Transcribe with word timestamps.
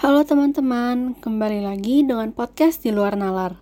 Halo 0.00 0.24
teman-teman, 0.24 1.12
kembali 1.12 1.60
lagi 1.60 2.00
dengan 2.00 2.32
podcast 2.32 2.80
di 2.80 2.88
luar 2.88 3.20
nalar. 3.20 3.60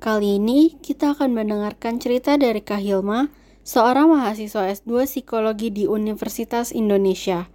Kali 0.00 0.40
ini 0.40 0.72
kita 0.80 1.12
akan 1.12 1.36
mendengarkan 1.36 2.00
cerita 2.00 2.40
dari 2.40 2.64
Kak 2.64 2.80
Hilma, 2.80 3.28
seorang 3.68 4.08
mahasiswa 4.08 4.64
S2 4.64 5.04
Psikologi 5.04 5.68
di 5.68 5.84
Universitas 5.84 6.72
Indonesia. 6.72 7.52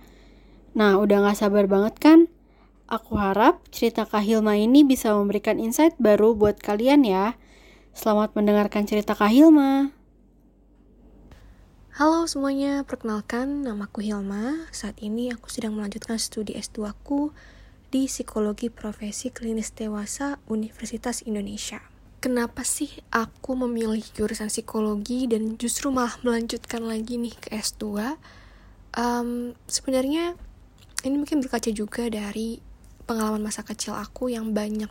Nah, 0.77 1.01
udah 1.01 1.25
gak 1.25 1.41
sabar 1.41 1.65
banget 1.65 1.97
kan? 1.97 2.19
Aku 2.85 3.17
harap 3.17 3.65
cerita 3.73 4.05
Kak 4.05 4.21
Hilma 4.21 4.61
ini 4.61 4.85
bisa 4.85 5.09
memberikan 5.17 5.57
insight 5.57 5.97
baru 5.97 6.37
buat 6.37 6.61
kalian 6.61 7.09
ya. 7.09 7.33
Selamat 7.97 8.37
mendengarkan 8.37 8.85
cerita 8.85 9.17
Kak 9.17 9.33
Hilma. 9.33 9.89
Halo 11.97 12.29
semuanya, 12.29 12.85
perkenalkan 12.85 13.65
namaku 13.65 14.05
Hilma. 14.05 14.69
Saat 14.69 15.01
ini 15.01 15.33
aku 15.33 15.49
sedang 15.49 15.73
melanjutkan 15.73 16.21
studi 16.21 16.53
S2 16.53 16.93
aku 16.93 17.33
di 17.93 18.09
Psikologi 18.09 18.73
Profesi 18.73 19.29
Klinis 19.29 19.69
Dewasa 19.77 20.41
Universitas 20.49 21.21
Indonesia. 21.29 21.77
Kenapa 22.17 22.65
sih 22.65 22.89
aku 23.13 23.53
memilih 23.53 24.01
jurusan 24.17 24.49
psikologi 24.49 25.29
dan 25.29 25.61
justru 25.61 25.93
malah 25.93 26.17
melanjutkan 26.25 26.81
lagi 26.89 27.21
nih 27.21 27.37
ke 27.37 27.53
S2? 27.53 28.01
Um, 28.97 29.53
sebenarnya 29.69 30.33
ini 31.05 31.21
mungkin 31.21 31.45
berkaca 31.45 31.69
juga 31.69 32.09
dari 32.09 32.57
pengalaman 33.05 33.45
masa 33.45 33.61
kecil 33.61 33.93
aku 33.93 34.33
yang 34.33 34.57
banyak 34.57 34.89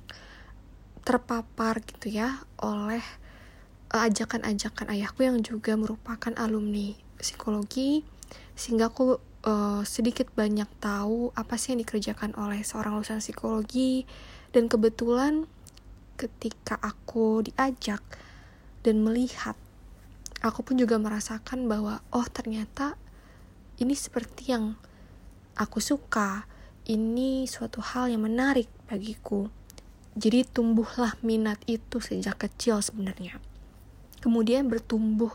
terpapar 1.03 1.83
gitu 1.83 2.07
ya 2.07 2.47
oleh 2.63 3.03
ajakan-ajakan 3.91 4.95
ayahku 4.95 5.27
yang 5.27 5.43
juga 5.43 5.75
merupakan 5.75 6.31
alumni 6.39 6.95
psikologi 7.19 8.07
sehingga 8.55 8.95
aku 8.95 9.32
uh, 9.47 9.83
sedikit 9.83 10.31
banyak 10.33 10.69
tahu 10.79 11.35
apa 11.35 11.59
sih 11.59 11.75
yang 11.75 11.83
dikerjakan 11.83 12.35
oleh 12.39 12.63
seorang 12.63 12.99
lulusan 12.99 13.23
psikologi. 13.23 14.07
Dan 14.53 14.69
kebetulan 14.69 15.49
ketika 16.21 16.77
aku 16.79 17.43
diajak 17.47 18.05
dan 18.85 19.01
melihat 19.01 19.57
aku 20.45 20.63
pun 20.63 20.77
juga 20.77 20.99
merasakan 21.01 21.67
bahwa 21.71 22.05
oh 22.13 22.27
ternyata 22.29 22.99
ini 23.81 23.97
seperti 23.97 24.53
yang 24.53 24.77
aku 25.57 25.83
suka. 25.83 26.47
Ini 26.83 27.47
suatu 27.47 27.79
hal 27.79 28.11
yang 28.11 28.27
menarik 28.27 28.67
bagiku. 28.91 29.47
Jadi 30.19 30.43
tumbuhlah 30.45 31.15
minat 31.23 31.63
itu 31.71 32.03
sejak 32.03 32.43
kecil 32.43 32.83
sebenarnya. 32.83 33.39
Kemudian 34.19 34.67
bertumbuh 34.67 35.31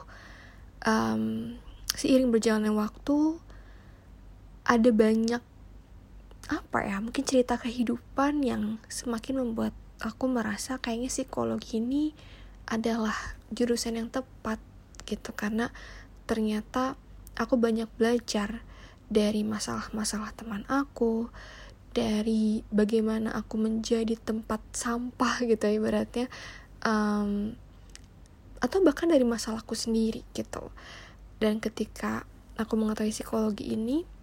um, 0.83 1.55
seiring 1.95 2.29
berjalannya 2.29 2.75
waktu 2.75 3.39
ada 4.67 4.89
banyak 4.91 5.39
apa 6.47 6.79
ya 6.83 6.99
mungkin 6.99 7.23
cerita 7.27 7.59
kehidupan 7.59 8.43
yang 8.43 8.79
semakin 8.87 9.43
membuat 9.43 9.75
aku 9.99 10.29
merasa 10.29 10.77
kayaknya 10.77 11.09
psikologi 11.11 11.81
ini 11.81 12.13
adalah 12.67 13.15
jurusan 13.49 13.97
yang 13.97 14.09
tepat 14.11 14.59
gitu. 15.07 15.31
Karena 15.33 15.71
ternyata 16.27 16.99
aku 17.39 17.55
banyak 17.55 17.87
belajar 17.95 18.61
dari 19.07 19.47
masalah-masalah 19.47 20.35
teman 20.35 20.67
aku 20.67 21.31
dari 21.95 22.61
bagaimana 22.69 23.33
aku 23.33 23.55
menjadi 23.57 24.19
tempat 24.19 24.59
sampah 24.75 25.47
gitu 25.47 25.63
ya 25.63 25.73
ibaratnya. 25.79 26.27
Um, 26.83 27.57
atau 28.59 28.83
bahkan 28.83 29.09
dari 29.09 29.23
masalahku 29.23 29.73
sendiri 29.73 30.21
gitu. 30.35 30.69
Dan 31.37 31.61
ketika 31.63 32.27
aku 32.57 32.73
mengetahui 32.77 33.13
psikologi 33.13 33.73
ini 33.73 34.16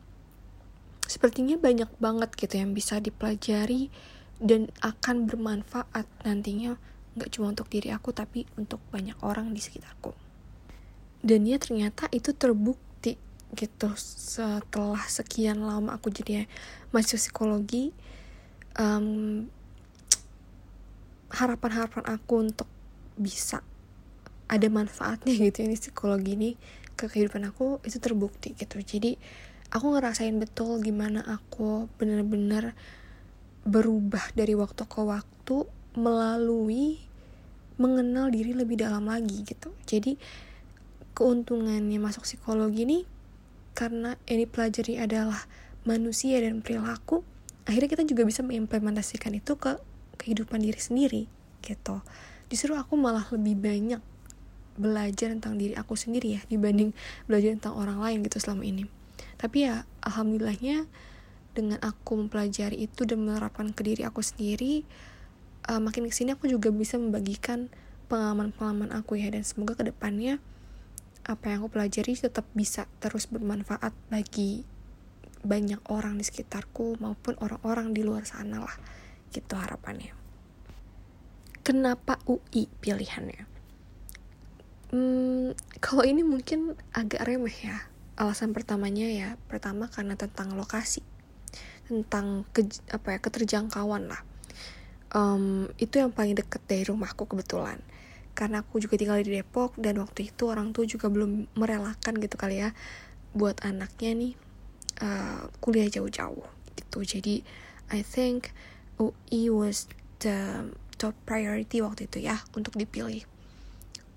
sepertinya 1.14 1.54
banyak 1.54 1.86
banget 2.02 2.34
gitu 2.34 2.58
yang 2.58 2.74
bisa 2.74 2.98
dipelajari 2.98 3.86
dan 4.42 4.66
akan 4.82 5.30
bermanfaat 5.30 6.10
nantinya 6.26 6.74
nggak 7.14 7.30
cuma 7.30 7.54
untuk 7.54 7.70
diri 7.70 7.94
aku 7.94 8.10
tapi 8.10 8.50
untuk 8.58 8.82
banyak 8.90 9.14
orang 9.22 9.54
di 9.54 9.62
sekitarku. 9.62 10.10
Dan 11.22 11.46
ya 11.46 11.62
ternyata 11.62 12.10
itu 12.10 12.34
terbukti 12.34 13.14
gitu. 13.54 13.94
Setelah 13.94 15.06
sekian 15.06 15.62
lama 15.62 15.94
aku 15.94 16.10
jadi 16.10 16.50
mahasiswa 16.90 17.30
psikologi 17.30 17.94
um, 18.74 19.46
harapan-harapan 21.30 22.04
aku 22.10 22.34
untuk 22.42 22.66
bisa 23.14 23.62
ada 24.50 24.66
manfaatnya 24.66 25.30
gitu 25.38 25.62
ini 25.62 25.78
psikologi 25.78 26.34
ini 26.34 26.50
ke 26.98 27.06
kehidupan 27.06 27.46
aku 27.46 27.78
itu 27.86 28.02
terbukti 28.02 28.58
gitu. 28.58 28.82
Jadi 28.82 29.14
aku 29.74 29.90
ngerasain 29.90 30.38
betul 30.38 30.78
gimana 30.78 31.26
aku 31.26 31.90
bener-bener 31.98 32.78
berubah 33.66 34.22
dari 34.38 34.54
waktu 34.54 34.86
ke 34.86 35.02
waktu 35.02 35.66
melalui 35.98 37.02
mengenal 37.74 38.30
diri 38.30 38.54
lebih 38.54 38.78
dalam 38.78 39.10
lagi 39.10 39.42
gitu. 39.42 39.74
Jadi 39.82 40.14
keuntungannya 41.18 41.98
masuk 41.98 42.22
psikologi 42.22 42.86
ini 42.86 42.98
karena 43.74 44.14
ini 44.30 44.46
pelajari 44.46 45.02
adalah 45.02 45.42
manusia 45.82 46.38
dan 46.38 46.62
perilaku 46.62 47.26
akhirnya 47.66 47.90
kita 47.90 48.06
juga 48.06 48.22
bisa 48.22 48.46
mengimplementasikan 48.46 49.34
itu 49.34 49.58
ke 49.58 49.74
kehidupan 50.22 50.62
diri 50.62 50.78
sendiri 50.78 51.22
gitu. 51.66 51.98
Justru 52.46 52.78
aku 52.78 52.94
malah 52.94 53.26
lebih 53.34 53.58
banyak 53.58 53.98
belajar 54.78 55.34
tentang 55.34 55.58
diri 55.58 55.74
aku 55.74 55.98
sendiri 55.98 56.38
ya 56.38 56.40
dibanding 56.46 56.94
belajar 57.26 57.58
tentang 57.58 57.74
orang 57.74 57.98
lain 57.98 58.22
gitu 58.22 58.38
selama 58.38 58.62
ini 58.66 58.86
tapi 59.44 59.68
ya 59.68 59.84
alhamdulillahnya 60.00 60.88
dengan 61.52 61.76
aku 61.84 62.16
mempelajari 62.16 62.88
itu 62.88 63.04
dan 63.04 63.28
menerapkan 63.28 63.76
ke 63.76 63.84
diri 63.84 64.08
aku 64.08 64.24
sendiri 64.24 64.88
uh, 65.68 65.80
makin 65.80 66.08
ke 66.08 66.14
sini 66.14 66.36
aku 66.36 66.48
juga 66.48 66.68
bisa 66.72 67.00
membagikan 67.00 67.72
pengalaman-pengalaman 68.08 68.92
aku 68.92 69.16
ya. 69.20 69.32
Dan 69.32 69.44
semoga 69.46 69.76
ke 69.76 69.84
depannya 69.88 70.40
apa 71.24 71.48
yang 71.48 71.64
aku 71.64 71.80
pelajari 71.80 72.12
tetap 72.12 72.44
bisa 72.52 72.84
terus 73.00 73.24
bermanfaat 73.32 73.96
bagi 74.12 74.68
banyak 75.44 75.80
orang 75.88 76.20
di 76.20 76.24
sekitarku 76.24 77.00
maupun 77.00 77.36
orang-orang 77.40 77.96
di 77.96 78.04
luar 78.04 78.28
sana 78.28 78.60
lah. 78.60 78.76
Gitu 79.32 79.56
harapannya. 79.56 80.12
Kenapa 81.64 82.20
UI 82.28 82.68
pilihannya? 82.84 83.48
Hmm, 84.92 85.56
kalau 85.80 86.04
ini 86.04 86.20
mungkin 86.20 86.76
agak 86.92 87.24
remeh 87.24 87.56
ya. 87.56 87.88
Alasan 88.14 88.54
pertamanya 88.54 89.10
ya, 89.10 89.28
pertama 89.50 89.90
karena 89.90 90.14
tentang 90.14 90.54
lokasi, 90.54 91.02
tentang 91.90 92.46
ke, 92.54 92.66
apa 92.94 93.16
ya 93.16 93.18
keterjangkauan 93.18 94.06
lah. 94.06 94.22
Um, 95.14 95.70
itu 95.78 96.02
yang 96.02 96.10
paling 96.10 96.34
deket 96.34 96.62
dari 96.66 96.86
rumahku 96.86 97.26
kebetulan. 97.26 97.82
Karena 98.34 98.66
aku 98.66 98.82
juga 98.82 98.98
tinggal 98.98 99.22
di 99.22 99.30
Depok 99.38 99.78
dan 99.78 100.02
waktu 100.02 100.30
itu 100.34 100.50
orang 100.50 100.74
tua 100.74 100.86
juga 100.90 101.06
belum 101.06 101.54
merelakan 101.54 102.18
gitu 102.18 102.34
kali 102.34 102.66
ya 102.66 102.74
buat 103.30 103.62
anaknya 103.62 104.10
nih 104.10 104.32
uh, 105.02 105.46
kuliah 105.62 105.86
jauh-jauh 105.86 106.42
gitu. 106.74 106.98
Jadi 107.06 107.46
I 107.94 108.02
think 108.02 108.50
UI 108.98 109.50
was 109.54 109.86
the 110.18 110.70
top 110.98 111.14
priority 111.26 111.82
waktu 111.82 112.06
itu 112.06 112.26
ya 112.26 112.42
untuk 112.54 112.78
dipilih 112.78 113.26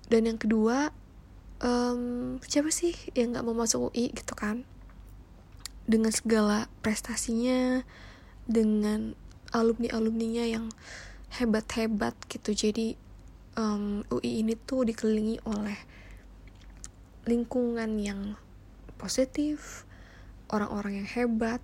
dan 0.08 0.24
yang 0.24 0.40
kedua 0.40 0.90
um, 1.62 2.36
siapa 2.44 2.70
sih 2.70 2.94
yang 3.14 3.34
nggak 3.34 3.44
mau 3.46 3.56
masuk 3.56 3.90
UI 3.92 4.14
gitu 4.14 4.34
kan? 4.34 4.66
Dengan 5.88 6.12
segala 6.12 6.68
prestasinya 6.84 7.82
dengan 8.48 9.16
alumni 9.52 9.88
alumninya 9.92 10.44
yang 10.44 10.66
hebat 11.40 11.68
hebat 11.76 12.14
gitu. 12.28 12.52
Jadi 12.52 12.96
um, 13.56 14.04
UI 14.12 14.44
ini 14.44 14.54
tuh 14.54 14.86
dikelilingi 14.88 15.44
oleh 15.48 15.78
lingkungan 17.28 18.00
yang 18.00 18.38
positif 18.96 19.84
orang-orang 20.48 21.04
yang 21.04 21.08
hebat. 21.08 21.60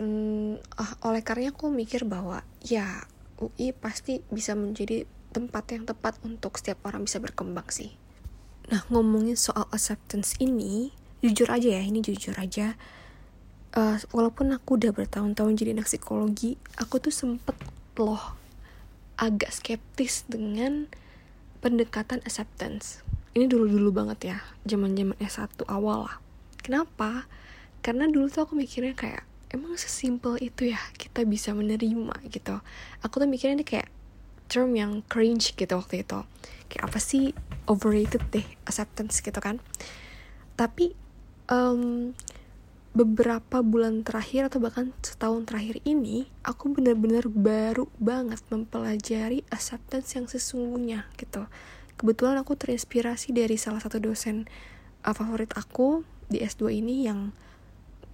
Um, 0.00 0.58
uh, 0.80 0.94
oleh 1.06 1.22
karena 1.22 1.52
aku 1.52 1.70
mikir 1.70 2.08
bahwa 2.08 2.42
ya 2.64 3.06
UI 3.38 3.74
pasti 3.74 4.22
bisa 4.32 4.56
menjadi 4.58 5.06
tempat 5.32 5.64
yang 5.72 5.84
tepat 5.88 6.18
untuk 6.26 6.58
setiap 6.58 6.84
orang 6.86 7.06
bisa 7.06 7.18
berkembang 7.18 7.66
sih. 7.70 7.94
Nah, 8.70 8.86
ngomongin 8.92 9.34
soal 9.34 9.66
acceptance 9.74 10.38
ini, 10.38 10.94
jujur 11.18 11.50
aja 11.50 11.80
ya, 11.80 11.82
ini 11.82 11.98
jujur 11.98 12.36
aja. 12.38 12.78
Uh, 13.72 13.96
walaupun 14.12 14.52
aku 14.52 14.76
udah 14.76 14.92
bertahun-tahun 14.92 15.56
jadi 15.58 15.74
anak 15.74 15.88
psikologi, 15.88 16.60
aku 16.76 17.00
tuh 17.00 17.10
sempet 17.10 17.56
loh 17.96 18.36
agak 19.18 19.50
skeptis 19.50 20.28
dengan 20.28 20.86
pendekatan 21.64 22.22
acceptance. 22.22 23.02
Ini 23.32 23.48
dulu-dulu 23.48 23.90
banget 23.90 24.36
ya, 24.36 24.38
zaman-zaman 24.68 25.16
S1 25.18 25.64
awal 25.66 26.06
lah. 26.06 26.16
Kenapa? 26.60 27.26
Karena 27.80 28.06
dulu 28.06 28.28
tuh 28.28 28.44
aku 28.44 28.54
mikirnya 28.54 28.92
kayak, 28.92 29.24
emang 29.50 29.74
sesimpel 29.80 30.38
itu 30.38 30.70
ya 30.70 30.78
kita 31.00 31.24
bisa 31.24 31.56
menerima 31.56 32.12
gitu. 32.28 32.60
Aku 33.02 33.18
tuh 33.18 33.26
mikirnya 33.26 33.58
ini 33.58 33.66
kayak 33.66 33.88
term 34.52 34.76
yang 34.76 35.00
cringe 35.08 35.56
gitu 35.56 35.72
waktu 35.80 36.04
itu 36.04 36.20
kayak 36.72 36.88
apa 36.88 36.96
sih 36.96 37.36
overrated 37.68 38.24
deh 38.32 38.46
acceptance 38.64 39.20
gitu 39.20 39.36
kan. 39.36 39.60
Tapi 40.56 40.96
um, 41.52 42.16
beberapa 42.96 43.60
bulan 43.60 44.04
terakhir 44.04 44.48
atau 44.48 44.60
bahkan 44.60 44.96
setahun 45.04 45.44
terakhir 45.48 45.80
ini 45.84 46.28
aku 46.44 46.72
benar-benar 46.72 47.28
baru 47.28 47.88
banget 48.00 48.40
mempelajari 48.48 49.44
acceptance 49.52 50.16
yang 50.16 50.24
sesungguhnya 50.24 51.08
gitu. 51.20 51.44
Kebetulan 52.00 52.40
aku 52.40 52.56
terinspirasi 52.56 53.36
dari 53.36 53.60
salah 53.60 53.84
satu 53.84 54.00
dosen 54.00 54.48
uh, 55.04 55.12
favorit 55.12 55.52
aku 55.52 56.08
di 56.32 56.40
S2 56.40 56.80
ini 56.80 57.04
yang 57.04 57.36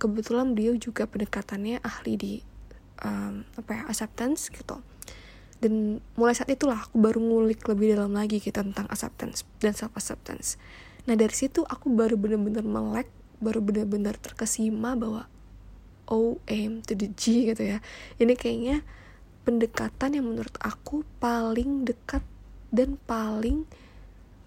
kebetulan 0.02 0.54
beliau 0.54 0.74
juga 0.74 1.06
pendekatannya 1.06 1.82
ahli 1.82 2.14
di 2.18 2.34
um, 3.02 3.42
apa 3.58 3.70
ya 3.74 3.82
acceptance 3.90 4.50
gitu 4.50 4.78
dan 5.58 5.98
mulai 6.14 6.34
saat 6.34 6.50
itulah 6.50 6.86
aku 6.86 6.98
baru 6.98 7.18
ngulik 7.18 7.66
lebih 7.66 7.98
dalam 7.98 8.14
lagi 8.14 8.38
gitu 8.38 8.54
tentang 8.54 8.86
acceptance 8.90 9.42
dan 9.58 9.74
self 9.74 9.94
acceptance 9.98 10.56
nah 11.06 11.14
dari 11.18 11.34
situ 11.34 11.64
aku 11.66 11.90
baru 11.90 12.14
bener-bener 12.14 12.62
melek 12.62 13.08
baru 13.38 13.62
bener-bener 13.62 14.18
terkesima 14.18 14.98
bahwa 14.98 15.30
O 16.08 16.40
M 16.48 16.80
to 16.80 16.96
the 16.96 17.12
G 17.12 17.52
gitu 17.52 17.68
ya. 17.68 17.84
Ini 18.16 18.32
kayaknya 18.32 18.80
pendekatan 19.44 20.16
yang 20.16 20.24
menurut 20.32 20.56
aku 20.56 21.04
paling 21.20 21.84
dekat 21.84 22.24
dan 22.72 22.96
paling 23.04 23.68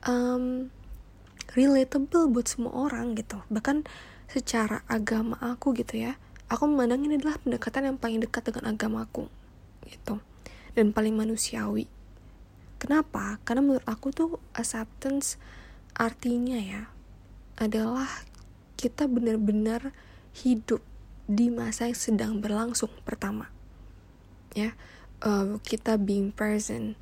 um, 0.10 0.74
relatable 1.54 2.34
buat 2.34 2.50
semua 2.50 2.90
orang 2.90 3.14
gitu. 3.14 3.46
Bahkan 3.54 3.86
secara 4.32 4.88
agama 4.88 5.36
aku 5.44 5.76
gitu 5.76 6.00
ya 6.00 6.16
aku 6.48 6.64
memandang 6.64 7.04
ini 7.04 7.20
adalah 7.20 7.36
pendekatan 7.44 7.92
yang 7.92 7.98
paling 8.00 8.24
dekat 8.24 8.48
dengan 8.48 8.72
agamaku 8.72 9.28
gitu 9.92 10.24
dan 10.76 10.96
paling 10.96 11.16
manusiawi. 11.16 11.88
Kenapa? 12.82 13.38
Karena 13.46 13.62
menurut 13.62 13.86
aku 13.86 14.10
tuh 14.10 14.42
acceptance 14.58 15.38
artinya 15.94 16.58
ya 16.58 16.90
adalah 17.60 18.10
kita 18.80 19.06
benar-benar 19.06 19.94
hidup 20.34 20.82
di 21.30 21.54
masa 21.54 21.86
yang 21.92 22.00
sedang 22.00 22.34
berlangsung 22.42 22.90
pertama. 23.06 23.54
Ya 24.58 24.74
uh, 25.22 25.62
kita 25.62 26.02
being 26.02 26.34
present 26.34 26.98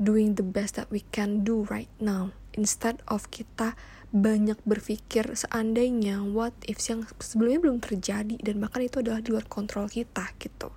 doing 0.00 0.38
the 0.38 0.46
best 0.46 0.80
that 0.80 0.88
we 0.88 1.04
can 1.12 1.44
do 1.44 1.66
right 1.68 1.90
now 2.00 2.32
instead 2.56 3.02
of 3.10 3.28
kita 3.28 3.76
banyak 4.08 4.56
berpikir 4.64 5.36
seandainya 5.36 6.24
what 6.24 6.56
if 6.64 6.80
yang 6.88 7.04
sebelumnya 7.20 7.60
belum 7.68 7.78
terjadi 7.84 8.40
dan 8.40 8.56
bahkan 8.56 8.88
itu 8.88 9.04
adalah 9.04 9.20
di 9.20 9.28
luar 9.36 9.44
kontrol 9.44 9.84
kita 9.92 10.32
gitu. 10.40 10.72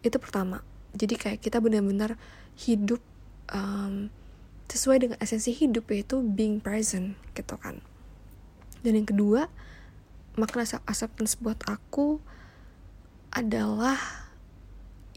Itu 0.00 0.16
pertama 0.16 0.69
jadi 0.94 1.14
kayak 1.14 1.38
kita 1.42 1.62
benar-benar 1.62 2.18
hidup 2.58 3.00
um, 3.54 4.10
sesuai 4.70 5.02
dengan 5.02 5.18
esensi 5.18 5.50
hidup 5.50 5.90
yaitu 5.90 6.22
being 6.22 6.62
present 6.62 7.18
gitu 7.34 7.58
kan. 7.58 7.82
Dan 8.80 9.02
yang 9.02 9.08
kedua 9.08 9.50
makna 10.38 10.62
acceptance 10.86 11.36
buat 11.36 11.58
aku 11.66 12.22
adalah 13.34 13.98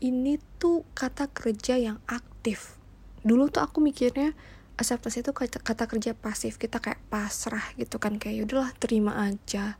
ini 0.01 0.41
tuh 0.57 0.83
kata 0.97 1.29
kerja 1.31 1.77
yang 1.77 2.01
aktif. 2.09 2.75
Dulu 3.23 3.47
tuh 3.47 3.63
aku 3.63 3.79
mikirnya 3.79 4.35
acceptance 4.75 5.21
itu 5.21 5.31
kata, 5.31 5.61
kata 5.61 5.85
kerja 5.85 6.11
pasif 6.17 6.57
kita 6.57 6.81
kayak 6.81 6.99
pasrah 7.07 7.63
gitu 7.77 8.01
kan 8.01 8.17
kayak 8.17 8.43
yaudahlah 8.43 8.73
terima 8.81 9.15
aja. 9.21 9.77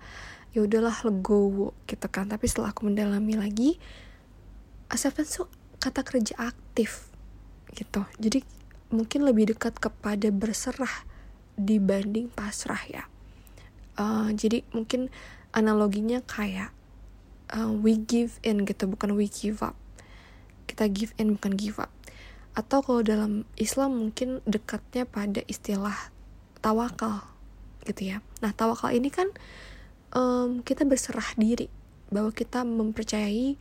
Yaudahlah 0.54 0.94
legowo 1.02 1.74
gitu 1.90 2.08
kan. 2.14 2.30
Tapi 2.30 2.46
setelah 2.46 2.72
aku 2.72 2.86
mendalami 2.86 3.36
lagi 3.36 3.82
acceptance 4.88 5.42
tuh 5.42 5.50
kata 5.84 6.08
kerja 6.08 6.40
aktif 6.40 7.12
gitu. 7.76 8.08
Jadi 8.16 8.40
mungkin 8.88 9.28
lebih 9.28 9.52
dekat 9.52 9.76
kepada 9.84 10.32
berserah 10.32 11.04
dibanding 11.60 12.32
pasrah 12.32 12.80
ya. 12.88 13.04
Uh, 14.00 14.32
jadi 14.32 14.64
mungkin 14.72 15.12
analoginya 15.52 16.24
kayak 16.24 16.72
uh, 17.52 17.68
we 17.70 18.00
give 18.00 18.40
in 18.48 18.64
gitu 18.64 18.88
bukan 18.88 19.20
we 19.20 19.28
give 19.28 19.60
up. 19.60 19.76
Kita 20.72 20.88
give 20.88 21.12
in 21.20 21.36
bukan 21.36 21.60
give 21.60 21.84
up. 21.84 21.92
Atau 22.56 22.80
kalau 22.86 23.04
dalam 23.04 23.44
Islam 23.60 24.00
mungkin 24.00 24.40
dekatnya 24.48 25.04
pada 25.04 25.44
istilah 25.52 26.14
tawakal 26.64 27.28
gitu 27.84 28.16
ya. 28.16 28.18
Nah 28.40 28.56
tawakal 28.56 28.96
ini 28.96 29.12
kan 29.12 29.28
um, 30.16 30.64
kita 30.64 30.88
berserah 30.88 31.36
diri 31.36 31.68
bahwa 32.14 32.30
kita 32.30 32.62
mempercayai 32.62 33.58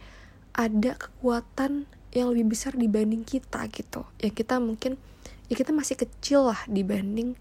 ada 0.53 0.93
kekuatan 1.01 1.89
yang 2.13 2.29
lebih 2.33 2.53
besar 2.53 2.77
dibanding 2.77 3.25
kita 3.25 3.65
gitu. 3.73 4.05
Ya 4.21 4.29
kita 4.29 4.61
mungkin 4.61 5.01
ya 5.49 5.55
kita 5.57 5.73
masih 5.73 5.97
kecil 5.97 6.53
lah 6.53 6.61
dibanding 6.69 7.37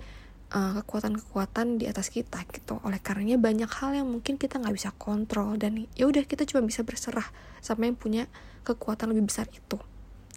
uh, 0.56 0.80
kekuatan-kekuatan 0.82 1.80
di 1.80 1.86
atas 1.92 2.08
kita 2.12 2.44
gitu. 2.52 2.80
Oleh 2.88 3.00
karenanya 3.04 3.40
banyak 3.40 3.68
hal 3.68 3.96
yang 3.96 4.08
mungkin 4.08 4.40
kita 4.40 4.60
nggak 4.60 4.76
bisa 4.76 4.90
kontrol 4.96 5.60
dan 5.60 5.88
ya 5.96 6.08
udah 6.08 6.24
kita 6.24 6.48
cuma 6.48 6.64
bisa 6.64 6.84
berserah 6.88 7.28
sama 7.60 7.88
yang 7.88 8.00
punya 8.00 8.32
kekuatan 8.64 9.12
lebih 9.12 9.28
besar 9.28 9.52
itu 9.52 9.80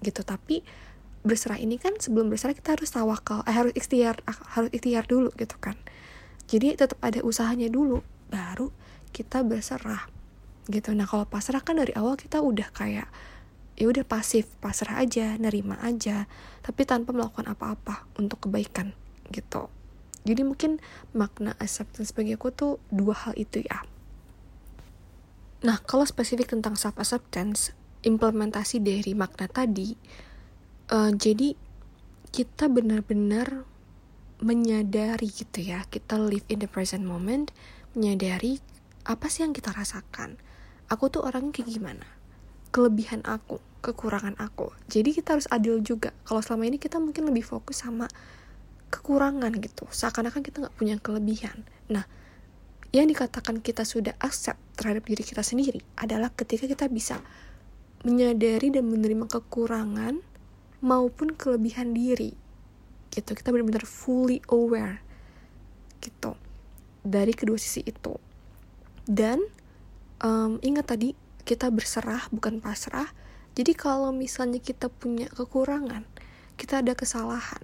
gitu. 0.02 0.20
Tapi 0.26 0.66
berserah 1.25 1.56
ini 1.56 1.80
kan 1.80 1.96
sebelum 1.96 2.28
berserah 2.28 2.52
kita 2.52 2.76
harus 2.76 2.92
tawakal 2.92 3.40
eh, 3.48 3.54
harus 3.54 3.72
ikhtiar 3.72 4.20
harus 4.26 4.70
ikhtiar 4.75 5.06
dulu 5.06 5.30
gitu 5.38 5.56
kan. 5.62 5.78
Jadi 6.50 6.76
tetap 6.76 7.00
ada 7.00 7.25
usahanya 7.25 7.70
dulu 7.70 8.04
baru 8.28 8.69
kita 9.14 9.46
berserah 9.46 10.10
gitu. 10.69 10.92
Nah 10.92 11.06
kalau 11.08 11.25
pasrah 11.25 11.62
kan 11.62 11.78
dari 11.78 11.94
awal 11.96 12.19
kita 12.19 12.42
udah 12.42 12.69
kayak 12.75 13.08
ya 13.75 13.91
udah 13.91 14.06
pasif 14.06 14.47
pasrah 14.62 15.03
aja 15.03 15.35
nerima 15.35 15.75
aja 15.82 16.31
tapi 16.62 16.87
tanpa 16.87 17.11
melakukan 17.11 17.50
apa-apa 17.50 18.06
untuk 18.19 18.47
kebaikan 18.47 18.94
gitu. 19.35 19.67
Jadi 20.25 20.41
mungkin 20.41 20.81
makna 21.12 21.53
acceptance 21.61 22.17
bagi 22.17 22.32
aku 22.32 22.49
tuh 22.49 22.81
dua 22.88 23.12
hal 23.12 23.35
itu 23.37 23.61
ya. 23.61 23.85
Nah 25.67 25.76
kalau 25.85 26.06
spesifik 26.06 26.55
tentang 26.55 26.79
self 26.79 26.97
acceptance 26.97 27.75
implementasi 28.05 28.81
dari 28.81 29.12
makna 29.17 29.49
tadi 29.49 29.97
uh, 30.93 31.12
jadi 31.12 31.56
kita 32.31 32.69
benar-benar 32.69 33.65
menyadari 34.44 35.31
gitu 35.31 35.62
ya 35.62 35.87
kita 35.88 36.21
live 36.21 36.44
in 36.53 36.61
the 36.61 36.69
present 36.69 37.06
moment 37.06 37.49
menyadari 37.97 38.61
apa 39.05 39.29
sih 39.29 39.44
yang 39.44 39.53
kita 39.53 39.75
rasakan. 39.75 40.38
Aku 40.88 41.09
tuh 41.09 41.25
orangnya 41.25 41.61
kayak 41.61 41.69
gimana 41.75 42.13
kelebihan 42.75 43.23
aku 43.23 43.62
kekurangan 43.85 44.35
aku. 44.41 44.73
Jadi 44.88 45.15
kita 45.15 45.37
harus 45.38 45.47
adil 45.53 45.79
juga. 45.85 46.11
Kalau 46.25 46.41
selama 46.41 46.67
ini 46.67 46.81
kita 46.81 46.97
mungkin 46.97 47.29
lebih 47.29 47.44
fokus 47.47 47.85
sama 47.85 48.09
kekurangan 48.88 49.53
gitu. 49.61 49.85
Seakan-akan 49.93 50.41
kita 50.41 50.65
nggak 50.65 50.75
punya 50.75 50.97
kelebihan. 50.99 51.62
Nah 51.93 52.09
yang 52.91 53.06
dikatakan 53.06 53.61
kita 53.61 53.85
sudah 53.85 54.17
accept 54.19 54.59
terhadap 54.81 55.05
diri 55.05 55.21
kita 55.21 55.44
sendiri 55.44 55.82
adalah 56.00 56.32
ketika 56.32 56.65
kita 56.65 56.87
bisa 56.88 57.21
menyadari 58.06 58.71
dan 58.73 58.87
menerima 58.88 59.26
kekurangan 59.28 60.19
maupun 60.81 61.37
kelebihan 61.37 61.93
diri 61.93 62.33
gitu. 63.12 63.37
Kita 63.37 63.52
benar-benar 63.52 63.85
fully 63.85 64.40
aware 64.49 65.04
gitu 66.00 66.33
dari 67.04 67.37
kedua 67.37 67.61
sisi 67.61 67.85
itu. 67.85 68.16
Dan 69.04 69.45
um, 70.25 70.57
ingat 70.64 70.88
tadi 70.88 71.24
kita 71.44 71.68
berserah 71.68 72.28
bukan 72.32 72.60
pasrah. 72.60 73.12
Jadi 73.54 73.72
kalau 73.78 74.10
misalnya 74.10 74.58
kita 74.58 74.90
punya 74.90 75.30
kekurangan 75.30 76.02
kita 76.54 76.82
ada 76.82 76.94
kesalahan 76.94 77.62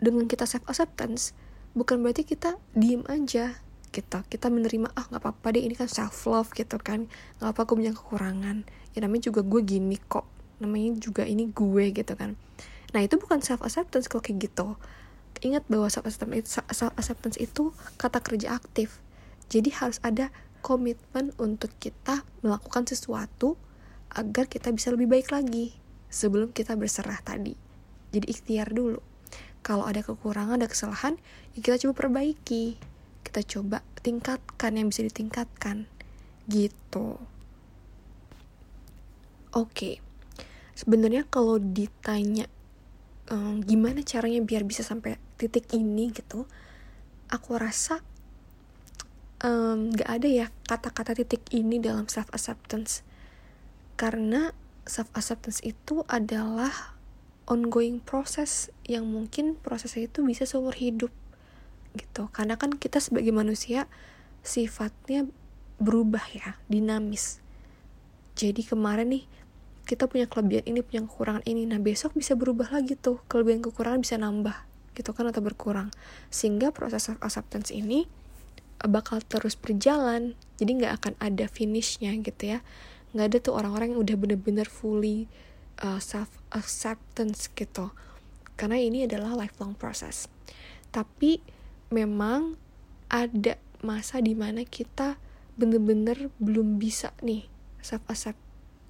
dengan 0.00 0.28
kita 0.28 0.44
self 0.44 0.64
acceptance 0.68 1.32
bukan 1.72 2.04
berarti 2.04 2.28
kita 2.28 2.60
diem 2.76 3.02
aja 3.08 3.56
gitu. 3.94 4.18
Kita 4.26 4.50
menerima 4.50 4.90
ah 4.92 5.06
nggak 5.08 5.22
apa-apa 5.22 5.54
deh 5.54 5.62
ini 5.64 5.74
kan 5.78 5.88
self 5.88 6.26
love 6.28 6.50
gitu 6.52 6.76
kan. 6.78 7.08
Nggak 7.40 7.50
apa 7.50 7.60
aku 7.64 7.78
punya 7.78 7.92
kekurangan. 7.94 8.66
Ya 8.92 8.98
namanya 9.02 9.30
juga 9.32 9.40
gue 9.46 9.60
gini 9.64 9.96
kok. 9.96 10.26
Namanya 10.60 10.98
juga 11.00 11.22
ini 11.24 11.50
gue 11.50 11.84
gitu 11.94 12.12
kan. 12.14 12.36
Nah 12.92 13.00
itu 13.02 13.16
bukan 13.18 13.40
self 13.40 13.62
acceptance 13.64 14.10
kalau 14.10 14.22
kayak 14.22 14.50
gitu. 14.50 14.76
Ingat 15.42 15.66
bahwa 15.70 15.88
self 15.90 16.06
acceptance 16.94 17.38
itu 17.40 17.74
kata 17.98 18.18
kerja 18.22 18.54
aktif. 18.54 19.02
Jadi 19.50 19.70
harus 19.74 19.98
ada 20.02 20.30
komitmen 20.64 21.36
untuk 21.36 21.68
kita 21.76 22.24
melakukan 22.40 22.88
sesuatu 22.88 23.60
agar 24.08 24.48
kita 24.48 24.72
bisa 24.72 24.88
lebih 24.88 25.12
baik 25.12 25.28
lagi 25.28 25.76
sebelum 26.08 26.56
kita 26.56 26.72
berserah 26.80 27.20
tadi. 27.20 27.52
Jadi 28.16 28.24
ikhtiar 28.32 28.72
dulu. 28.72 29.04
Kalau 29.60 29.84
ada 29.84 30.00
kekurangan 30.00 30.64
ada 30.64 30.68
kesalahan 30.72 31.20
ya 31.52 31.60
kita 31.60 31.76
coba 31.84 32.08
perbaiki. 32.08 32.80
Kita 33.20 33.44
coba 33.44 33.84
tingkatkan 34.00 34.80
yang 34.80 34.88
bisa 34.88 35.04
ditingkatkan. 35.04 35.84
Gitu. 36.48 37.20
Oke. 39.52 39.68
Okay 39.68 39.94
sebenarnya 40.74 41.24
kalau 41.30 41.62
ditanya 41.62 42.50
um, 43.30 43.62
gimana 43.62 44.02
caranya 44.02 44.42
biar 44.42 44.66
bisa 44.66 44.82
sampai 44.82 45.16
titik 45.38 45.70
ini 45.72 46.10
gitu 46.10 46.50
aku 47.30 47.50
rasa 47.56 48.02
um, 49.44 49.92
ada 50.08 50.26
ya 50.26 50.48
kata-kata 50.64 51.12
titik 51.12 51.44
ini 51.52 51.78
dalam 51.78 52.08
self 52.08 52.32
acceptance 52.32 53.04
karena 53.94 54.56
self 54.88 55.12
acceptance 55.12 55.60
itu 55.62 56.02
adalah 56.08 56.96
ongoing 57.44 58.00
proses 58.00 58.72
yang 58.88 59.04
mungkin 59.04 59.60
prosesnya 59.60 60.08
itu 60.08 60.24
bisa 60.24 60.48
seumur 60.48 60.74
hidup 60.76 61.12
gitu. 61.94 62.32
Karena 62.32 62.56
kan 62.56 62.74
kita 62.74 62.98
sebagai 62.98 63.30
manusia 63.30 63.86
sifatnya 64.40 65.28
berubah 65.78 66.24
ya 66.32 66.58
dinamis. 66.66 67.44
Jadi 68.34 68.66
kemarin 68.66 69.14
nih 69.14 69.24
kita 69.84 70.08
punya 70.08 70.24
kelebihan 70.26 70.64
ini 70.64 70.80
punya 70.80 71.04
kekurangan 71.04 71.44
ini. 71.46 71.68
Nah 71.68 71.78
besok 71.78 72.16
bisa 72.16 72.34
berubah 72.34 72.72
lagi 72.72 72.96
tuh. 72.96 73.20
Kelebihan 73.28 73.60
kekurangan 73.60 74.00
bisa 74.00 74.16
nambah 74.16 74.56
gitu 74.96 75.12
kan 75.12 75.28
atau 75.28 75.44
berkurang. 75.44 75.92
Sehingga 76.32 76.72
proses 76.72 77.04
self 77.04 77.20
acceptance 77.20 77.70
ini 77.70 78.08
bakal 78.82 79.22
terus 79.22 79.54
berjalan 79.54 80.34
jadi 80.58 80.70
nggak 80.82 80.94
akan 81.02 81.14
ada 81.22 81.46
finishnya 81.50 82.14
gitu 82.18 82.58
ya. 82.58 82.58
Nggak 83.14 83.26
ada 83.30 83.38
tuh 83.38 83.54
orang-orang 83.54 83.94
yang 83.94 84.00
udah 84.02 84.16
bener-bener 84.18 84.66
fully 84.66 85.30
uh, 85.82 86.02
self 86.02 86.42
acceptance 86.50 87.50
gitu. 87.54 87.94
Karena 88.54 88.78
ini 88.78 89.06
adalah 89.06 89.34
lifelong 89.34 89.74
process. 89.74 90.30
Tapi 90.94 91.42
memang 91.90 92.54
ada 93.10 93.58
masa 93.82 94.22
di 94.22 94.34
mana 94.34 94.62
kita 94.66 95.18
bener-bener 95.54 96.34
belum 96.42 96.82
bisa 96.82 97.14
nih 97.22 97.46
self 97.78 98.02
accept 98.10 98.44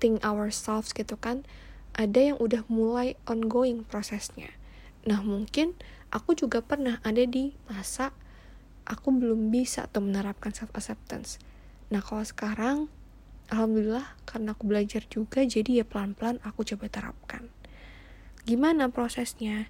accepting 0.04 0.20
ourselves 0.20 0.92
gitu 0.92 1.16
kan. 1.16 1.48
Ada 1.96 2.34
yang 2.34 2.36
udah 2.36 2.66
mulai 2.68 3.16
ongoing 3.24 3.86
prosesnya. 3.88 4.52
Nah 5.08 5.24
mungkin 5.24 5.72
aku 6.12 6.36
juga 6.36 6.60
pernah 6.60 7.00
ada 7.06 7.24
di 7.24 7.56
masa 7.70 8.12
aku 8.84 9.12
belum 9.12 9.48
bisa 9.48 9.88
tuh 9.88 10.04
menerapkan 10.04 10.52
self 10.52 10.72
acceptance 10.76 11.40
nah 11.88 12.00
kalau 12.00 12.24
sekarang 12.24 12.76
alhamdulillah 13.52 14.06
karena 14.24 14.56
aku 14.56 14.64
belajar 14.64 15.04
juga 15.08 15.44
jadi 15.44 15.82
ya 15.82 15.84
pelan-pelan 15.84 16.40
aku 16.46 16.64
coba 16.64 16.88
terapkan. 16.88 17.48
Gimana 18.48 18.88
prosesnya? 18.88 19.68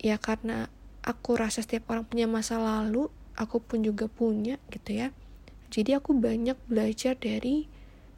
Ya 0.00 0.20
karena 0.20 0.68
aku 1.04 1.36
rasa 1.36 1.64
setiap 1.64 1.88
orang 1.92 2.04
punya 2.04 2.28
masa 2.28 2.60
lalu 2.60 3.08
aku 3.36 3.60
pun 3.60 3.80
juga 3.80 4.08
punya 4.08 4.60
gitu 4.68 4.96
ya. 4.96 5.08
Jadi 5.72 5.96
aku 5.96 6.12
banyak 6.16 6.56
belajar 6.68 7.16
dari 7.16 7.66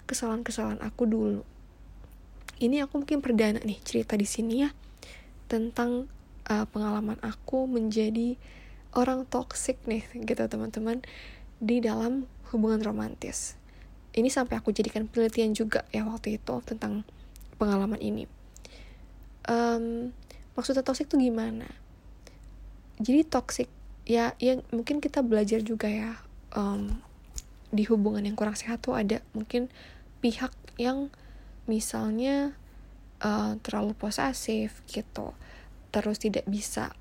kesalahan-kesalahan 0.06 0.82
aku 0.82 1.06
dulu. 1.06 1.42
Ini 2.56 2.88
aku 2.88 3.04
mungkin 3.04 3.20
perdana 3.20 3.60
nih 3.62 3.78
cerita 3.84 4.16
di 4.16 4.24
sini 4.24 4.64
ya 4.64 4.70
tentang 5.46 6.10
uh, 6.48 6.66
pengalaman 6.66 7.20
aku 7.22 7.68
menjadi 7.68 8.34
orang 8.96 9.28
toxic 9.28 9.76
nih 9.84 10.02
gitu 10.24 10.42
teman-teman 10.48 11.04
di 11.60 11.84
dalam 11.84 12.24
hubungan 12.50 12.80
romantis. 12.80 13.60
Ini 14.16 14.32
sampai 14.32 14.56
aku 14.56 14.72
jadikan 14.72 15.04
penelitian 15.04 15.52
juga 15.52 15.84
ya 15.92 16.08
waktu 16.08 16.40
itu 16.40 16.54
tentang 16.64 17.04
pengalaman 17.60 18.00
ini. 18.00 18.24
Um, 19.44 20.16
maksudnya 20.56 20.80
toxic 20.80 21.12
tuh 21.12 21.20
gimana? 21.20 21.68
Jadi 22.96 23.28
toxic 23.28 23.68
ya 24.08 24.32
ya 24.40 24.62
mungkin 24.72 25.02
kita 25.02 25.20
belajar 25.20 25.60
juga 25.60 25.90
ya 25.90 26.16
um, 26.54 27.02
di 27.74 27.84
hubungan 27.90 28.22
yang 28.22 28.38
kurang 28.38 28.54
sehat 28.54 28.80
tuh 28.80 28.94
ada 28.94 29.20
mungkin 29.34 29.68
pihak 30.22 30.54
yang 30.78 31.10
misalnya 31.66 32.54
uh, 33.20 33.58
terlalu 33.60 33.92
posesif 33.98 34.80
gitu 34.86 35.34
terus 35.90 36.22
tidak 36.22 36.46
bisa 36.46 36.94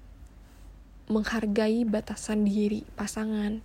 menghargai 1.06 1.86
batasan 1.86 2.46
diri 2.46 2.82
pasangan 2.98 3.62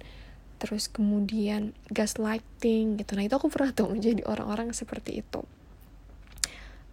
terus 0.61 0.93
kemudian 0.93 1.73
gaslighting 1.89 3.01
gitu. 3.01 3.17
Nah 3.17 3.25
itu 3.25 3.33
aku 3.33 3.49
pernah 3.49 3.73
tuh 3.73 3.89
menjadi 3.89 4.21
orang-orang 4.29 4.77
seperti 4.77 5.25
itu. 5.25 5.41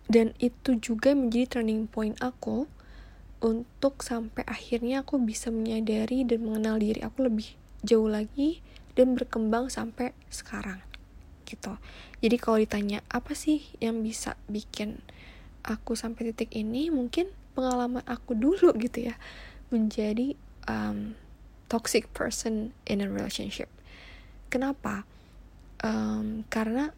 Dan 0.08 0.32
itu 0.39 0.80
juga 0.80 1.12
menjadi 1.12 1.60
turning 1.60 1.84
point 1.92 2.16
aku 2.24 2.63
untuk 3.44 4.01
sampai 4.01 4.48
akhirnya 4.48 5.04
aku 5.04 5.20
bisa 5.20 5.51
menyadari 5.51 6.24
dan 6.24 6.48
mengenal 6.48 6.80
diri 6.80 7.04
aku 7.04 7.27
lebih 7.27 7.60
jauh 7.84 8.08
lagi 8.08 8.63
dan 8.96 9.20
berkembang 9.20 9.68
sampai 9.68 10.16
sekarang 10.32 10.80
gitu. 11.44 11.75
Jadi 12.24 12.36
kalau 12.39 12.58
ditanya 12.63 13.04
apa 13.12 13.36
sih 13.36 13.68
yang 13.84 14.00
bisa 14.00 14.39
bikin 14.48 15.04
aku 15.68 16.00
sampai 16.00 16.32
titik 16.32 16.56
ini? 16.56 16.88
Mungkin 16.88 17.30
pengalaman 17.51 18.01
aku 18.08 18.32
dulu 18.32 18.72
gitu 18.80 19.12
ya 19.12 19.20
menjadi 19.69 20.33
um, 20.67 21.15
toxic 21.67 22.07
person 22.15 22.71
in 22.88 23.03
a 23.03 23.07
relationship. 23.07 23.67
Kenapa? 24.47 25.03
Um, 25.83 26.47
karena 26.47 26.95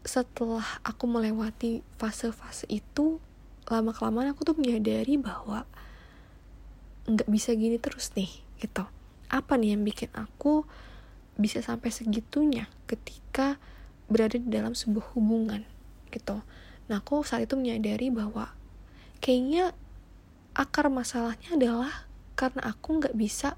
setelah 0.00 0.80
aku 0.80 1.04
melewati 1.04 1.84
fase-fase 2.00 2.64
itu 2.72 3.20
lama 3.68 3.92
kelamaan 3.92 4.32
aku 4.32 4.48
tuh 4.48 4.56
menyadari 4.56 5.20
bahwa 5.20 5.68
nggak 7.04 7.28
bisa 7.28 7.52
gini 7.52 7.76
terus 7.76 8.14
nih 8.16 8.30
gitu. 8.62 8.86
Apa 9.28 9.60
nih 9.60 9.76
yang 9.76 9.82
bikin 9.84 10.10
aku 10.16 10.64
bisa 11.36 11.60
sampai 11.60 11.92
segitunya 11.92 12.66
ketika 12.88 13.60
berada 14.10 14.36
di 14.36 14.48
dalam 14.50 14.74
sebuah 14.74 15.14
hubungan 15.14 15.62
gitu. 16.10 16.42
Nah 16.90 16.96
aku 16.98 17.22
saat 17.22 17.46
itu 17.46 17.54
menyadari 17.54 18.10
bahwa 18.10 18.50
kayaknya 19.22 19.76
akar 20.60 20.92
masalahnya 20.92 21.56
adalah 21.56 22.04
karena 22.36 22.68
aku 22.68 23.00
nggak 23.00 23.16
bisa 23.16 23.56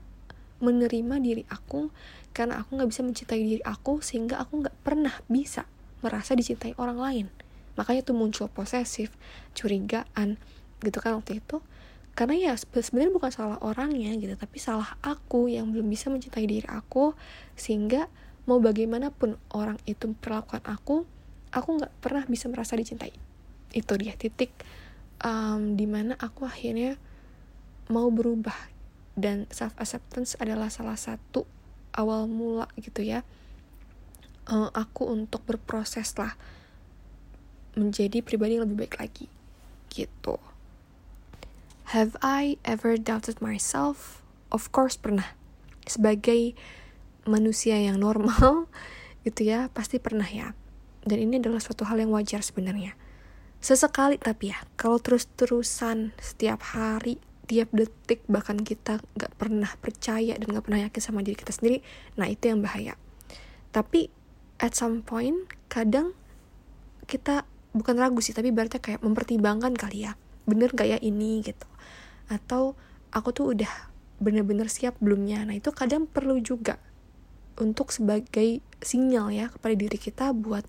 menerima 0.62 1.18
diri 1.18 1.42
aku 1.50 1.90
karena 2.30 2.62
aku 2.62 2.78
nggak 2.78 2.90
bisa 2.94 3.02
mencintai 3.02 3.42
diri 3.42 3.62
aku 3.66 3.98
sehingga 3.98 4.38
aku 4.38 4.62
nggak 4.62 4.76
pernah 4.86 5.10
bisa 5.26 5.66
merasa 6.06 6.38
dicintai 6.38 6.78
orang 6.78 6.98
lain. 7.02 7.26
Makanya 7.74 8.06
tuh 8.06 8.14
muncul 8.14 8.46
posesif 8.46 9.10
curigaan 9.58 10.38
gitu 10.86 10.98
kan 11.02 11.18
waktu 11.18 11.42
itu. 11.42 11.58
Karena 12.14 12.38
ya 12.38 12.52
sebenarnya 12.54 13.10
bukan 13.10 13.32
salah 13.34 13.58
orangnya 13.64 14.14
gitu 14.14 14.38
tapi 14.38 14.62
salah 14.62 14.94
aku 15.02 15.50
yang 15.50 15.74
belum 15.74 15.90
bisa 15.90 16.06
mencintai 16.12 16.46
diri 16.46 16.68
aku 16.70 17.18
sehingga 17.58 18.06
mau 18.46 18.62
bagaimanapun 18.62 19.40
orang 19.56 19.80
itu 19.88 20.12
perlakukan 20.20 20.60
aku 20.66 21.08
aku 21.50 21.68
nggak 21.80 21.92
pernah 21.98 22.22
bisa 22.30 22.46
merasa 22.46 22.78
dicintai. 22.78 23.10
Itu 23.74 23.98
dia 23.98 24.14
titik 24.14 24.54
um, 25.22 25.78
di 25.78 25.86
mana 25.88 26.18
aku 26.18 26.44
akhirnya 26.44 26.98
mau 27.88 28.10
berubah 28.12 28.56
dan 29.18 29.48
self 29.48 29.72
acceptance 29.78 30.36
adalah 30.38 30.68
salah 30.68 30.98
satu 30.98 31.48
awal 31.96 32.28
mula 32.28 32.68
gitu 32.80 33.04
ya 33.04 33.24
uh, 34.50 34.70
aku 34.74 35.08
untuk 35.08 35.44
berproses 35.48 36.12
lah 36.18 36.34
menjadi 37.78 38.20
pribadi 38.20 38.60
yang 38.60 38.68
lebih 38.68 38.84
baik 38.84 38.96
lagi 39.00 39.26
gitu 39.92 40.36
Have 41.92 42.16
I 42.24 42.56
ever 42.64 42.96
doubted 42.96 43.44
myself? 43.44 44.24
Of 44.48 44.72
course 44.72 44.96
pernah. 44.96 45.36
Sebagai 45.84 46.56
manusia 47.28 47.76
yang 47.76 48.00
normal 48.00 48.64
gitu 49.28 49.44
ya, 49.44 49.68
pasti 49.76 50.00
pernah 50.00 50.24
ya. 50.24 50.56
Dan 51.04 51.20
ini 51.20 51.36
adalah 51.36 51.60
suatu 51.60 51.84
hal 51.84 52.00
yang 52.00 52.08
wajar 52.08 52.40
sebenarnya. 52.40 52.96
Sesekali 53.62 54.18
tapi 54.18 54.50
ya, 54.50 54.58
kalau 54.74 54.98
terus-terusan 54.98 56.10
setiap 56.18 56.74
hari, 56.74 57.22
tiap 57.46 57.70
detik 57.70 58.26
bahkan 58.26 58.58
kita 58.58 58.98
nggak 59.14 59.38
pernah 59.38 59.70
percaya 59.78 60.34
dan 60.34 60.50
nggak 60.50 60.66
pernah 60.66 60.82
yakin 60.82 60.98
sama 60.98 61.22
diri 61.22 61.38
kita 61.38 61.54
sendiri, 61.54 61.78
nah 62.18 62.26
itu 62.26 62.50
yang 62.50 62.58
bahaya. 62.58 62.98
Tapi 63.70 64.10
at 64.58 64.74
some 64.74 65.06
point 65.06 65.46
kadang 65.70 66.10
kita 67.06 67.46
bukan 67.70 68.02
ragu 68.02 68.18
sih, 68.18 68.34
tapi 68.34 68.50
berarti 68.50 68.82
kayak 68.82 68.98
mempertimbangkan 68.98 69.78
kali 69.78 70.10
ya, 70.10 70.18
bener 70.42 70.74
gak 70.74 70.90
ya 70.90 70.98
ini? 70.98 71.46
gitu. 71.46 71.70
Atau 72.26 72.74
aku 73.14 73.30
tuh 73.30 73.54
udah 73.54 73.70
bener-bener 74.18 74.66
siap 74.66 74.98
belumnya. 74.98 75.46
Nah 75.46 75.54
itu 75.54 75.70
kadang 75.70 76.10
perlu 76.10 76.42
juga 76.42 76.82
untuk 77.62 77.94
sebagai 77.94 78.58
sinyal 78.82 79.30
ya 79.30 79.46
kepada 79.54 79.74
diri 79.78 80.02
kita 80.02 80.34
buat 80.34 80.66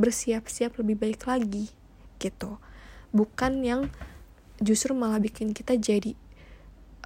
bersiap-siap 0.00 0.80
lebih 0.80 0.96
baik 0.96 1.28
lagi 1.28 1.76
gitu. 2.18 2.60
Bukan 3.14 3.62
yang 3.64 3.88
justru 4.60 4.96
malah 4.96 5.20
bikin 5.20 5.52
kita 5.52 5.76
jadi 5.76 6.16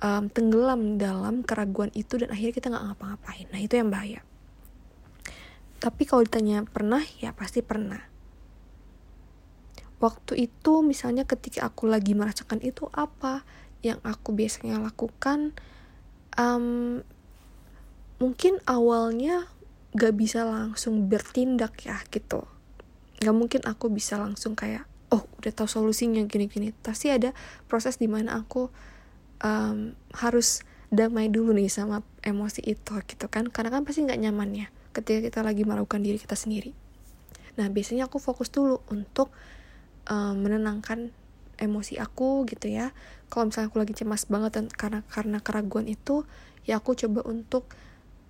um, 0.02 0.26
tenggelam 0.32 0.96
dalam 0.96 1.42
keraguan 1.44 1.92
itu 1.94 2.18
dan 2.18 2.32
akhirnya 2.32 2.54
kita 2.56 2.66
nggak 2.72 2.84
ngapa-ngapain. 2.90 3.46
Nah 3.52 3.60
itu 3.60 3.74
yang 3.76 3.92
bahaya. 3.92 4.20
Tapi 5.80 6.02
kalau 6.04 6.24
ditanya 6.24 6.64
pernah? 6.68 7.00
Ya 7.20 7.32
pasti 7.32 7.64
pernah. 7.64 8.00
Waktu 10.00 10.48
itu 10.48 10.80
misalnya 10.80 11.28
ketika 11.28 11.68
aku 11.68 11.88
lagi 11.88 12.16
merasakan 12.16 12.60
itu 12.64 12.88
apa 12.92 13.44
yang 13.80 14.00
aku 14.04 14.32
biasanya 14.32 14.80
lakukan 14.80 15.56
um, 16.36 17.00
mungkin 18.20 18.60
awalnya 18.68 19.48
gak 19.96 20.16
bisa 20.16 20.44
langsung 20.44 21.08
bertindak 21.08 21.84
ya 21.84 22.00
gitu. 22.12 22.44
Gak 23.20 23.36
mungkin 23.36 23.64
aku 23.64 23.92
bisa 23.92 24.16
langsung 24.20 24.56
kayak 24.56 24.89
oh 25.10 25.22
udah 25.42 25.52
tahu 25.52 25.68
solusinya 25.68 26.22
gini-gini. 26.26 26.74
Pasti 26.82 27.10
ada 27.10 27.34
proses 27.66 27.98
di 27.98 28.06
mana 28.06 28.38
aku 28.38 28.70
um, 29.42 29.94
harus 30.14 30.62
damai 30.90 31.30
dulu 31.30 31.54
nih 31.54 31.70
sama 31.70 32.02
emosi 32.22 32.62
itu 32.66 32.94
gitu 33.06 33.26
kan. 33.26 33.50
Karena 33.50 33.74
kan 33.74 33.82
pasti 33.86 34.06
nggak 34.06 34.20
nyaman 34.22 34.50
ya 34.54 34.66
ketika 34.90 35.20
kita 35.22 35.40
lagi 35.46 35.62
melakukan 35.62 36.02
diri 36.02 36.18
kita 36.18 36.34
sendiri. 36.34 36.74
Nah 37.58 37.66
biasanya 37.70 38.10
aku 38.10 38.18
fokus 38.18 38.50
dulu 38.50 38.82
untuk 38.90 39.30
um, 40.10 40.34
menenangkan 40.38 41.14
emosi 41.60 42.00
aku 42.00 42.48
gitu 42.48 42.70
ya. 42.70 42.90
Kalau 43.30 43.46
misalnya 43.50 43.70
aku 43.70 43.78
lagi 43.78 43.94
cemas 43.94 44.26
banget 44.26 44.58
dan 44.58 44.66
karena 44.70 45.00
karena 45.06 45.38
keraguan 45.38 45.86
itu 45.86 46.26
ya 46.66 46.82
aku 46.82 46.98
coba 46.98 47.22
untuk 47.26 47.70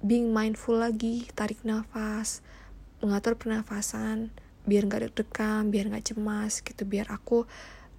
being 0.01 0.33
mindful 0.33 0.81
lagi 0.81 1.29
tarik 1.37 1.61
nafas 1.61 2.41
mengatur 3.01 3.37
pernafasan 3.37 4.33
biar 4.69 4.87
nggak 4.87 5.11
deg-degan 5.11 5.73
biar 5.73 5.89
nggak 5.89 6.15
cemas 6.15 6.61
gitu 6.61 6.83
biar 6.85 7.09
aku 7.09 7.49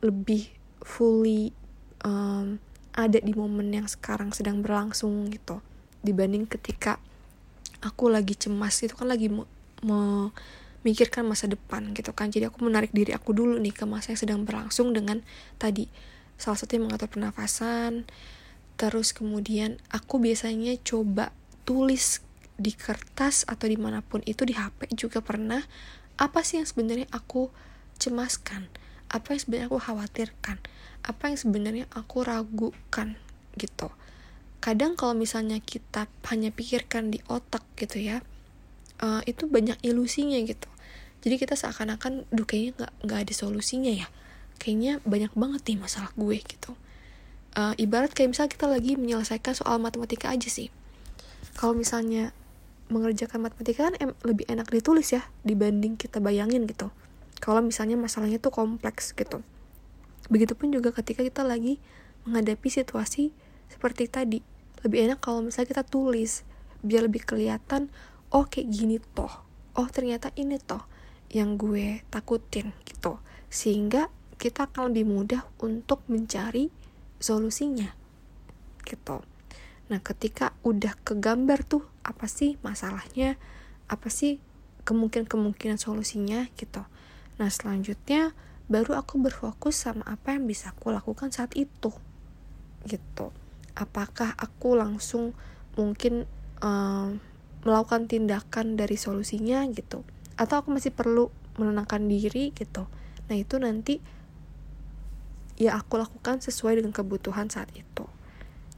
lebih 0.02 0.50
fully 0.82 1.54
um, 2.06 2.58
ada 2.92 3.20
di 3.24 3.32
momen 3.32 3.72
yang 3.72 3.88
sekarang 3.88 4.36
sedang 4.36 4.60
berlangsung 4.60 5.32
gitu. 5.32 5.64
Dibanding 6.04 6.50
ketika 6.50 7.00
aku 7.80 8.12
lagi 8.12 8.36
cemas 8.36 8.76
itu 8.84 8.94
kan 8.94 9.08
lagi 9.08 9.32
memikirkan 9.82 11.24
masa 11.24 11.48
depan 11.48 11.96
gitu 11.96 12.12
kan. 12.12 12.30
Jadi 12.34 12.52
aku 12.52 12.68
menarik 12.68 12.92
diri 12.92 13.16
aku 13.16 13.32
dulu 13.32 13.56
nih 13.58 13.72
ke 13.72 13.88
masa 13.88 14.12
yang 14.12 14.20
sedang 14.20 14.40
berlangsung 14.44 14.92
dengan 14.92 15.24
tadi 15.56 15.88
salah 16.36 16.60
satunya 16.60 16.84
mengatur 16.84 17.08
pernafasan. 17.08 18.04
Terus 18.76 19.16
kemudian 19.16 19.80
aku 19.94 20.20
biasanya 20.20 20.76
coba 20.84 21.32
tulis 21.64 22.20
di 22.62 22.74
kertas 22.76 23.48
atau 23.48 23.66
di 23.66 23.78
mana 23.80 24.06
pun 24.06 24.22
itu 24.28 24.46
di 24.46 24.54
HP 24.54 24.94
juga 24.94 25.24
pernah 25.24 25.64
apa 26.18 26.44
sih 26.44 26.60
yang 26.60 26.68
sebenarnya 26.68 27.08
aku 27.14 27.54
cemaskan? 28.02 28.68
Apa 29.12 29.36
yang 29.36 29.42
sebenarnya 29.44 29.68
aku 29.72 29.80
khawatirkan? 29.80 30.58
Apa 31.04 31.24
yang 31.32 31.38
sebenarnya 31.38 31.86
aku 31.92 32.24
ragukan? 32.24 33.20
Gitu. 33.56 33.88
Kadang 34.62 34.96
kalau 34.96 35.18
misalnya 35.18 35.58
kita 35.60 36.06
hanya 36.30 36.54
pikirkan 36.54 37.10
di 37.10 37.20
otak 37.28 37.66
gitu 37.76 37.98
ya 37.98 38.22
uh, 39.02 39.22
itu 39.26 39.50
banyak 39.50 39.76
ilusinya 39.82 40.38
gitu. 40.46 40.70
Jadi 41.22 41.36
kita 41.38 41.54
seakan-akan 41.58 42.26
duh 42.34 42.46
kayaknya 42.46 42.72
nggak 42.78 42.94
nggak 43.06 43.20
ada 43.28 43.34
solusinya 43.34 43.92
ya. 43.92 44.08
Kayaknya 44.62 45.02
banyak 45.04 45.34
banget 45.34 45.62
nih 45.74 45.78
masalah 45.82 46.14
gue 46.14 46.38
gitu. 46.38 46.78
Uh, 47.52 47.76
ibarat 47.76 48.14
kayak 48.16 48.32
misalnya 48.32 48.54
kita 48.54 48.66
lagi 48.70 48.96
menyelesaikan 48.96 49.54
soal 49.58 49.82
matematika 49.82 50.32
aja 50.32 50.48
sih. 50.48 50.72
Kalau 51.58 51.76
misalnya 51.76 52.32
mengerjakan 52.92 53.48
matematika 53.48 53.88
kan 53.88 53.96
em 53.98 54.12
lebih 54.28 54.44
enak 54.52 54.68
ditulis 54.68 55.16
ya 55.16 55.24
dibanding 55.48 55.96
kita 55.96 56.20
bayangin 56.20 56.68
gitu. 56.68 56.92
Kalau 57.40 57.64
misalnya 57.64 57.98
masalahnya 57.98 58.38
tuh 58.38 58.54
kompleks 58.54 59.16
gitu. 59.16 59.42
Begitupun 60.30 60.70
juga 60.70 60.94
ketika 60.94 61.26
kita 61.26 61.42
lagi 61.42 61.80
menghadapi 62.28 62.70
situasi 62.70 63.34
seperti 63.72 64.12
tadi. 64.12 64.40
Lebih 64.86 65.10
enak 65.10 65.20
kalau 65.24 65.42
misalnya 65.42 65.74
kita 65.74 65.84
tulis 65.88 66.44
biar 66.84 67.08
lebih 67.08 67.24
kelihatan 67.26 67.90
oh 68.30 68.46
kayak 68.46 68.70
gini 68.70 69.00
toh. 69.16 69.32
Oh 69.74 69.88
ternyata 69.88 70.30
ini 70.38 70.60
toh 70.62 70.86
yang 71.32 71.56
gue 71.56 72.04
takutin 72.12 72.76
gitu. 72.86 73.18
Sehingga 73.50 74.12
kita 74.38 74.70
akan 74.70 74.92
lebih 74.92 75.08
mudah 75.08 75.48
untuk 75.64 76.04
mencari 76.12 76.70
solusinya 77.22 77.94
gitu 78.82 79.22
nah 79.92 80.00
ketika 80.00 80.56
udah 80.64 80.96
kegambar 81.04 81.68
tuh 81.68 81.84
apa 82.08 82.32
sih 82.32 82.56
masalahnya? 82.64 83.36
Apa 83.92 84.08
sih 84.08 84.40
kemungkinan-kemungkinan 84.88 85.76
solusinya 85.76 86.48
gitu. 86.56 86.82
Nah 87.36 87.50
selanjutnya 87.52 88.32
baru 88.72 88.96
aku 88.96 89.20
berfokus 89.20 89.76
sama 89.76 90.08
apa 90.08 90.32
yang 90.32 90.48
bisa 90.48 90.72
aku 90.72 90.96
lakukan 90.96 91.36
saat 91.36 91.52
itu 91.60 91.92
gitu. 92.88 93.36
Apakah 93.76 94.32
aku 94.40 94.80
langsung 94.80 95.36
mungkin 95.76 96.24
um, 96.64 97.20
melakukan 97.68 98.08
tindakan 98.08 98.80
dari 98.80 98.96
solusinya 98.96 99.68
gitu. 99.76 100.08
Atau 100.40 100.64
aku 100.64 100.72
masih 100.72 100.96
perlu 100.96 101.30
menenangkan 101.60 102.08
diri 102.08 102.56
gitu. 102.56 102.88
Nah 103.28 103.36
itu 103.36 103.60
nanti 103.60 104.00
ya 105.60 105.78
aku 105.78 106.00
lakukan 106.00 106.40
sesuai 106.42 106.82
dengan 106.82 106.96
kebutuhan 106.96 107.52
saat 107.52 107.70
itu 107.78 108.08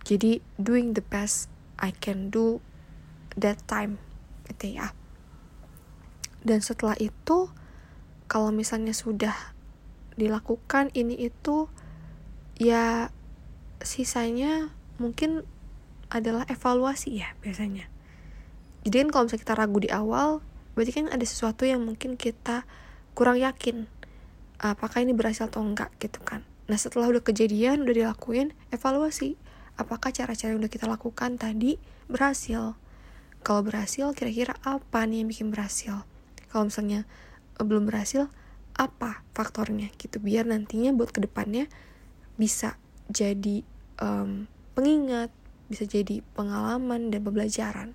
jadi 0.04 0.44
doing 0.60 0.92
the 0.96 1.04
best 1.04 1.48
I 1.80 1.96
can 1.96 2.28
do 2.28 2.60
that 3.40 3.64
time. 3.66 4.00
Gitu 4.48 4.80
ya. 4.80 4.92
Dan 6.44 6.60
setelah 6.60 7.00
itu 7.00 7.48
kalau 8.28 8.52
misalnya 8.52 8.92
sudah 8.92 9.36
dilakukan 10.20 10.92
ini 10.94 11.16
itu 11.18 11.72
ya 12.60 13.10
sisanya 13.82 14.76
mungkin 15.02 15.48
adalah 16.12 16.46
evaluasi 16.52 17.24
ya 17.24 17.34
biasanya. 17.42 17.88
Jadi 18.84 18.96
kan 19.08 19.10
kalau 19.10 19.24
misalnya 19.26 19.44
kita 19.48 19.56
ragu 19.56 19.80
di 19.80 19.89
awal 19.89 20.44
berarti 20.76 20.92
kan 21.00 21.08
ada 21.10 21.24
sesuatu 21.24 21.63
yang 21.63 21.82
mungkin 21.82 22.20
kita 22.20 22.68
kurang 23.16 23.39
yakin 23.39 23.88
apakah 24.60 25.00
ini 25.00 25.16
berhasil 25.16 25.48
atau 25.48 25.63
enggak 25.63 25.89
gitu 26.04 26.20
kan. 26.22 26.44
Nah 26.68 26.76
setelah 26.76 27.08
udah 27.10 27.24
kejadian 27.24 27.88
udah 27.88 27.96
dilakuin 27.96 28.52
evaluasi 28.70 29.39
apakah 29.80 30.14
cara-cara 30.14 30.54
yang 30.54 30.62
udah 30.62 30.72
kita 30.72 30.86
lakukan 30.86 31.36
tadi 31.38 31.82
berhasil 32.08 32.78
kalau 33.44 33.62
berhasil 33.66 34.14
kira-kira 34.14 34.56
apa 34.64 35.04
nih 35.04 35.26
yang 35.26 35.30
bikin 35.30 35.48
berhasil 35.50 36.06
kalau 36.54 36.70
misalnya 36.70 37.06
eh, 37.58 37.66
belum 37.66 37.90
berhasil 37.90 38.30
apa 38.74 39.22
faktornya 39.38 39.94
gitu 40.02 40.18
biar 40.18 40.50
nantinya 40.50 40.94
buat 40.94 41.14
ke 41.14 41.22
depannya 41.22 41.70
bisa 42.38 42.78
jadi 43.14 43.62
um, 44.02 44.50
pengingat, 44.74 45.30
bisa 45.70 45.86
jadi 45.86 46.26
pengalaman 46.34 47.14
dan 47.14 47.22
pembelajaran 47.22 47.90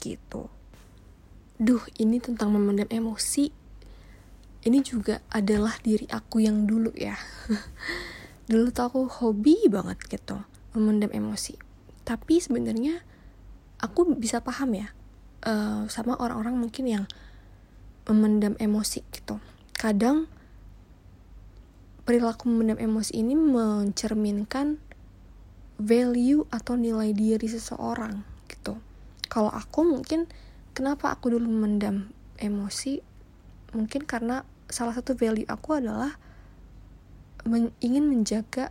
gitu. 0.00 0.48
Duh, 1.60 1.84
ini 2.00 2.18
tentang 2.18 2.50
memendam 2.56 2.88
emosi. 2.88 3.52
Ini 4.62 4.78
juga 4.80 5.20
adalah 5.28 5.76
diri 5.82 6.08
aku 6.08 6.40
yang 6.40 6.64
dulu 6.64 6.94
ya. 6.96 7.18
dulu 8.50 8.74
tuh 8.74 8.84
aku 8.88 9.00
hobi 9.06 9.70
banget 9.70 9.98
gitu 10.10 10.42
memendam 10.72 11.12
emosi. 11.12 11.56
Tapi 12.02 12.42
sebenarnya 12.42 13.04
aku 13.78 14.14
bisa 14.18 14.42
paham 14.42 14.74
ya 14.74 14.88
uh, 15.46 15.86
sama 15.86 16.18
orang-orang 16.18 16.58
mungkin 16.58 16.84
yang 16.86 17.04
memendam 18.06 18.58
emosi 18.58 19.06
gitu. 19.14 19.38
Kadang 19.76 20.26
perilaku 22.02 22.50
memendam 22.50 22.78
emosi 22.82 23.22
ini 23.22 23.38
mencerminkan 23.38 24.82
value 25.78 26.46
atau 26.50 26.74
nilai 26.74 27.14
diri 27.14 27.46
seseorang 27.46 28.22
gitu. 28.50 28.78
Kalau 29.30 29.50
aku 29.50 29.86
mungkin 29.86 30.26
kenapa 30.74 31.14
aku 31.14 31.32
dulu 31.32 31.46
memendam 31.46 32.10
emosi 32.38 33.00
mungkin 33.72 34.04
karena 34.04 34.44
salah 34.68 34.92
satu 34.92 35.16
value 35.16 35.48
aku 35.48 35.78
adalah 35.78 36.16
men 37.48 37.74
ingin 37.82 38.06
menjaga 38.06 38.70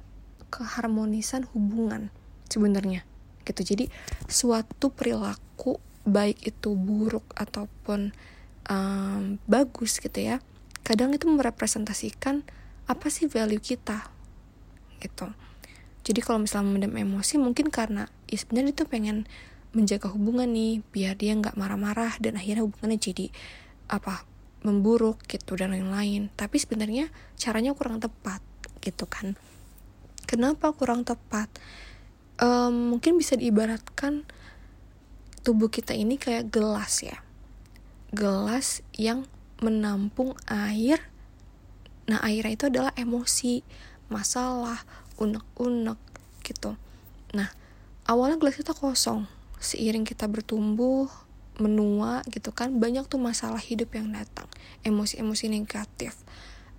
keharmonisan 0.51 1.47
hubungan 1.55 2.11
sebenarnya 2.51 3.07
gitu. 3.47 3.63
Jadi 3.63 3.87
suatu 4.27 4.91
perilaku 4.91 5.79
baik 6.05 6.43
itu 6.45 6.75
buruk 6.75 7.25
ataupun 7.33 8.11
um, 8.67 9.39
bagus 9.47 9.97
gitu 9.97 10.19
ya. 10.19 10.43
Kadang 10.83 11.15
itu 11.15 11.25
merepresentasikan 11.31 12.43
apa 12.91 13.07
sih 13.07 13.31
value 13.31 13.63
kita 13.63 14.11
gitu 14.99 15.31
jadi 16.01 16.19
kalau 16.19 16.43
misalnya 16.43 16.67
memendam 16.67 16.93
emosi 16.97 17.39
mungkin 17.39 17.69
karena 17.71 18.11
ya 18.27 18.37
sebenarnya 18.37 18.75
itu 18.75 18.83
pengen 18.83 19.17
menjaga 19.71 20.11
hubungan 20.11 20.51
nih 20.51 20.83
biar 20.91 21.15
dia 21.15 21.31
nggak 21.37 21.55
marah-marah 21.55 22.19
dan 22.19 22.35
akhirnya 22.35 22.67
hubungannya 22.67 22.99
jadi 22.99 23.31
apa 23.87 24.27
memburuk 24.67 25.23
gitu 25.25 25.55
dan 25.55 25.71
lain-lain 25.71 26.27
tapi 26.35 26.59
sebenarnya 26.59 27.09
caranya 27.39 27.71
kurang 27.71 28.03
tepat 28.03 28.43
gitu 28.83 29.07
kan 29.07 29.39
kenapa 30.31 30.71
kurang 30.71 31.03
tepat? 31.03 31.51
Um, 32.39 32.95
mungkin 32.95 33.19
bisa 33.19 33.35
diibaratkan 33.35 34.23
tubuh 35.43 35.67
kita 35.67 35.91
ini 35.91 36.15
kayak 36.15 36.47
gelas 36.47 37.03
ya. 37.03 37.19
Gelas 38.15 38.79
yang 38.95 39.27
menampung 39.59 40.39
air. 40.47 41.03
Nah 42.07 42.23
airnya 42.23 42.55
itu 42.55 42.65
adalah 42.71 42.95
emosi 42.95 43.59
masalah 44.07 44.87
unek-unek 45.19 45.99
gitu. 46.47 46.79
Nah 47.35 47.51
awalnya 48.07 48.39
gelas 48.39 48.55
kita 48.55 48.71
kosong. 48.71 49.27
Seiring 49.59 50.07
kita 50.07 50.31
bertumbuh 50.31 51.11
menua 51.59 52.23
gitu 52.31 52.55
kan 52.55 52.79
banyak 52.79 53.05
tuh 53.05 53.19
masalah 53.19 53.59
hidup 53.59 53.91
yang 53.99 54.15
datang. 54.15 54.47
Emosi-emosi 54.87 55.51
negatif 55.51 56.15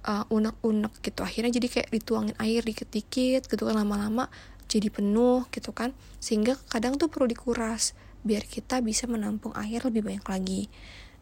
uh, 0.06 0.24
unek-unek 0.28 1.02
gitu. 1.02 1.22
Akhirnya 1.22 1.54
jadi 1.54 1.68
kayak 1.68 1.88
dituangin 1.90 2.36
air 2.38 2.62
dikit-dikit 2.62 3.46
gitu 3.46 3.62
kan 3.66 3.76
lama-lama 3.78 4.28
jadi 4.66 4.88
penuh 4.90 5.46
gitu 5.50 5.70
kan. 5.74 5.94
Sehingga 6.18 6.58
kadang 6.70 6.98
tuh 6.98 7.10
perlu 7.10 7.30
dikuras 7.30 7.94
biar 8.22 8.46
kita 8.46 8.78
bisa 8.82 9.10
menampung 9.10 9.50
air 9.58 9.82
lebih 9.82 10.06
banyak 10.06 10.26
lagi. 10.26 10.62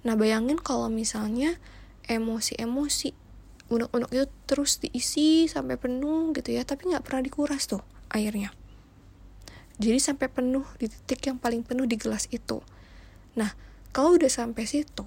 Nah 0.05 0.17
bayangin 0.17 0.61
kalau 0.61 0.89
misalnya 0.93 1.57
emosi-emosi 2.09 3.17
unek-unek 3.71 4.11
itu 4.11 4.27
terus 4.51 4.83
diisi 4.83 5.47
sampai 5.47 5.79
penuh 5.79 6.35
gitu 6.35 6.51
ya 6.51 6.67
tapi 6.67 6.91
nggak 6.91 7.07
pernah 7.07 7.23
dikuras 7.25 7.69
tuh 7.71 7.85
airnya. 8.13 8.53
Jadi 9.81 9.97
sampai 9.97 10.29
penuh 10.29 10.67
di 10.77 10.93
titik 10.93 11.25
yang 11.25 11.41
paling 11.41 11.65
penuh 11.65 11.89
di 11.89 11.97
gelas 11.97 12.29
itu. 12.29 12.61
Nah 13.39 13.55
kalau 13.95 14.19
udah 14.19 14.29
sampai 14.29 14.69
situ 14.69 15.07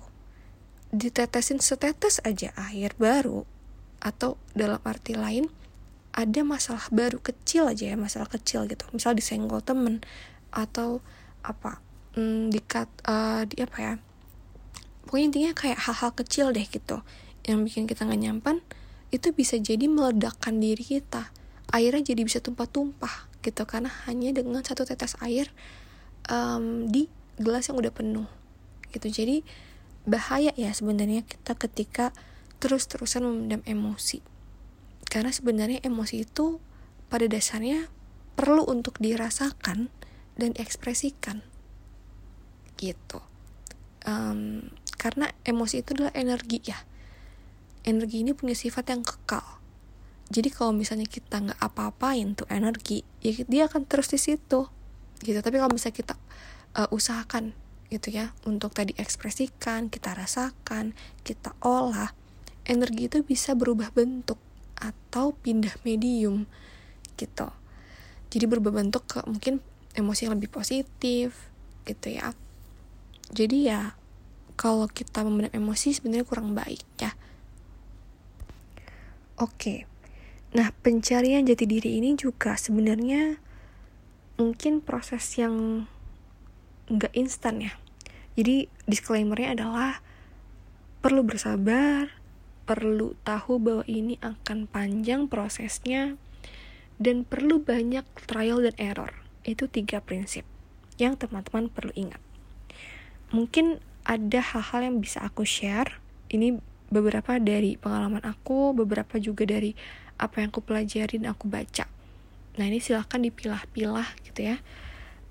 ditetesin 0.94 1.58
setetes 1.58 2.22
aja 2.22 2.54
air 2.70 2.94
baru 3.02 3.50
atau 4.04 4.36
dalam 4.52 4.84
arti 4.84 5.16
lain 5.16 5.48
ada 6.14 6.46
masalah 6.46 6.86
baru 6.94 7.18
kecil 7.24 7.72
aja 7.72 7.90
ya 7.90 7.98
masalah 7.98 8.30
kecil 8.30 8.68
gitu. 8.70 8.86
Misal 8.94 9.16
disenggol 9.18 9.64
temen 9.64 10.04
atau 10.54 11.02
apa 11.42 11.82
hmm, 12.14 12.54
dikat 12.54 12.92
uh, 13.10 13.48
di 13.50 13.64
apa 13.64 13.78
ya 13.82 13.94
pokoknya 15.04 15.26
intinya 15.30 15.52
kayak 15.58 15.80
hal-hal 15.90 16.12
kecil 16.14 16.54
deh 16.54 16.64
gitu 16.64 17.02
yang 17.44 17.66
bikin 17.66 17.90
kita 17.90 18.08
gak 18.08 18.22
nyampan 18.22 18.64
itu 19.14 19.30
bisa 19.30 19.60
jadi 19.62 19.86
meledakkan 19.86 20.58
diri 20.58 20.82
kita. 20.82 21.30
Airnya 21.70 22.14
jadi 22.14 22.26
bisa 22.26 22.42
tumpah-tumpah 22.42 23.30
gitu 23.46 23.62
karena 23.70 23.94
hanya 24.10 24.34
dengan 24.34 24.66
satu 24.66 24.88
tetes 24.88 25.14
air 25.22 25.52
um, 26.32 26.90
di 26.90 27.12
gelas 27.38 27.70
yang 27.70 27.78
udah 27.78 27.94
penuh 27.94 28.26
gitu. 28.90 29.10
Jadi 29.10 29.46
bahaya 30.10 30.50
ya 30.58 30.74
sebenarnya 30.74 31.22
kita 31.30 31.54
ketika 31.54 32.10
terus-terusan 32.64 33.28
memendam 33.28 33.60
emosi. 33.68 34.24
Karena 35.04 35.36
sebenarnya 35.36 35.84
emosi 35.84 36.24
itu 36.24 36.64
pada 37.12 37.28
dasarnya 37.28 37.92
perlu 38.40 38.64
untuk 38.64 38.96
dirasakan 39.04 39.92
dan 40.40 40.50
diekspresikan 40.56 41.44
gitu. 42.80 43.20
Um, 44.08 44.72
karena 44.96 45.36
emosi 45.44 45.84
itu 45.84 45.92
adalah 46.00 46.16
energi 46.16 46.64
ya. 46.64 46.80
Energi 47.84 48.24
ini 48.24 48.32
punya 48.32 48.56
sifat 48.56 48.96
yang 48.96 49.04
kekal. 49.04 49.60
Jadi 50.32 50.50
kalau 50.50 50.72
misalnya 50.72 51.06
kita 51.06 51.44
nggak 51.44 51.60
apa-apain 51.60 52.34
tuh 52.34 52.48
energi 52.48 53.04
ya 53.20 53.36
dia 53.46 53.68
akan 53.68 53.84
terus 53.84 54.08
di 54.08 54.18
situ. 54.18 54.72
Gitu. 55.20 55.40
Tapi 55.44 55.60
kalau 55.60 55.72
misalnya 55.76 56.00
kita 56.00 56.16
uh, 56.80 56.88
usahakan 56.96 57.54
gitu 57.92 58.10
ya 58.10 58.34
untuk 58.50 58.74
tadi 58.74 58.98
ekspresikan 58.98 59.86
kita 59.94 60.18
rasakan 60.18 60.98
kita 61.22 61.54
olah 61.62 62.23
energi 62.64 63.12
itu 63.12 63.24
bisa 63.24 63.56
berubah 63.56 63.92
bentuk 63.92 64.40
atau 64.80 65.36
pindah 65.36 65.76
medium 65.84 66.48
gitu. 67.16 67.48
Jadi 68.34 68.46
berubah 68.50 68.74
bentuk 68.74 69.06
ke 69.06 69.20
mungkin 69.30 69.62
emosi 69.94 70.26
yang 70.26 70.36
lebih 70.36 70.50
positif 70.50 71.54
gitu 71.86 72.08
ya. 72.10 72.34
Jadi 73.34 73.70
ya 73.70 73.94
kalau 74.58 74.90
kita 74.90 75.26
memendam 75.26 75.54
emosi 75.54 75.94
sebenarnya 75.98 76.26
kurang 76.26 76.54
baik 76.58 76.84
ya. 76.98 77.14
Oke. 79.38 79.86
Nah 80.54 80.70
pencarian 80.86 81.46
jati 81.46 81.66
diri 81.66 81.98
ini 81.98 82.14
juga 82.14 82.54
sebenarnya 82.58 83.38
mungkin 84.38 84.82
proses 84.82 85.26
yang 85.38 85.86
nggak 86.90 87.14
instan 87.18 87.62
ya. 87.62 87.74
Jadi 88.34 88.66
disclaimernya 88.90 89.54
adalah 89.54 90.02
perlu 91.06 91.22
bersabar 91.22 92.23
perlu 92.64 93.16
tahu 93.28 93.60
bahwa 93.60 93.84
ini 93.88 94.16
akan 94.24 94.68
panjang 94.72 95.28
prosesnya 95.28 96.16
dan 97.02 97.28
perlu 97.28 97.60
banyak 97.60 98.08
trial 98.28 98.64
dan 98.64 98.76
error. 98.80 99.12
Itu 99.44 99.68
tiga 99.68 100.00
prinsip 100.00 100.48
yang 100.96 101.20
teman-teman 101.20 101.68
perlu 101.68 101.92
ingat. 101.98 102.22
Mungkin 103.34 103.82
ada 104.08 104.40
hal-hal 104.40 104.94
yang 104.94 104.98
bisa 105.04 105.24
aku 105.24 105.44
share. 105.44 106.00
Ini 106.32 106.60
beberapa 106.94 107.42
dari 107.42 107.76
pengalaman 107.76 108.24
aku, 108.24 108.72
beberapa 108.78 109.18
juga 109.18 109.44
dari 109.44 109.74
apa 110.22 110.40
yang 110.40 110.54
aku 110.54 110.62
pelajari 110.62 111.20
dan 111.20 111.34
aku 111.34 111.50
baca. 111.50 111.90
Nah 112.56 112.66
ini 112.70 112.78
silahkan 112.78 113.18
dipilah-pilah 113.18 114.08
gitu 114.30 114.54
ya. 114.54 114.62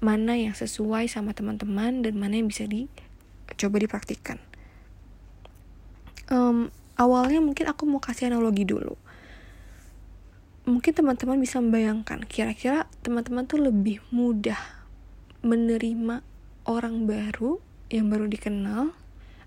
Mana 0.03 0.35
yang 0.35 0.59
sesuai 0.59 1.07
sama 1.07 1.31
teman-teman 1.31 2.03
dan 2.03 2.19
mana 2.19 2.35
yang 2.35 2.51
bisa 2.51 2.67
dicoba 2.67 3.79
dipraktikkan. 3.79 4.43
Um, 6.27 6.75
awalnya 7.03 7.43
mungkin 7.43 7.67
aku 7.67 7.83
mau 7.91 7.99
kasih 7.99 8.31
analogi 8.31 8.63
dulu. 8.63 8.95
Mungkin 10.63 10.95
teman-teman 10.95 11.43
bisa 11.43 11.59
membayangkan 11.59 12.23
kira-kira 12.31 12.87
teman-teman 13.03 13.51
tuh 13.51 13.59
lebih 13.59 13.99
mudah 14.15 14.59
menerima 15.43 16.23
orang 16.71 17.11
baru 17.11 17.59
yang 17.91 18.07
baru 18.07 18.31
dikenal 18.31 18.95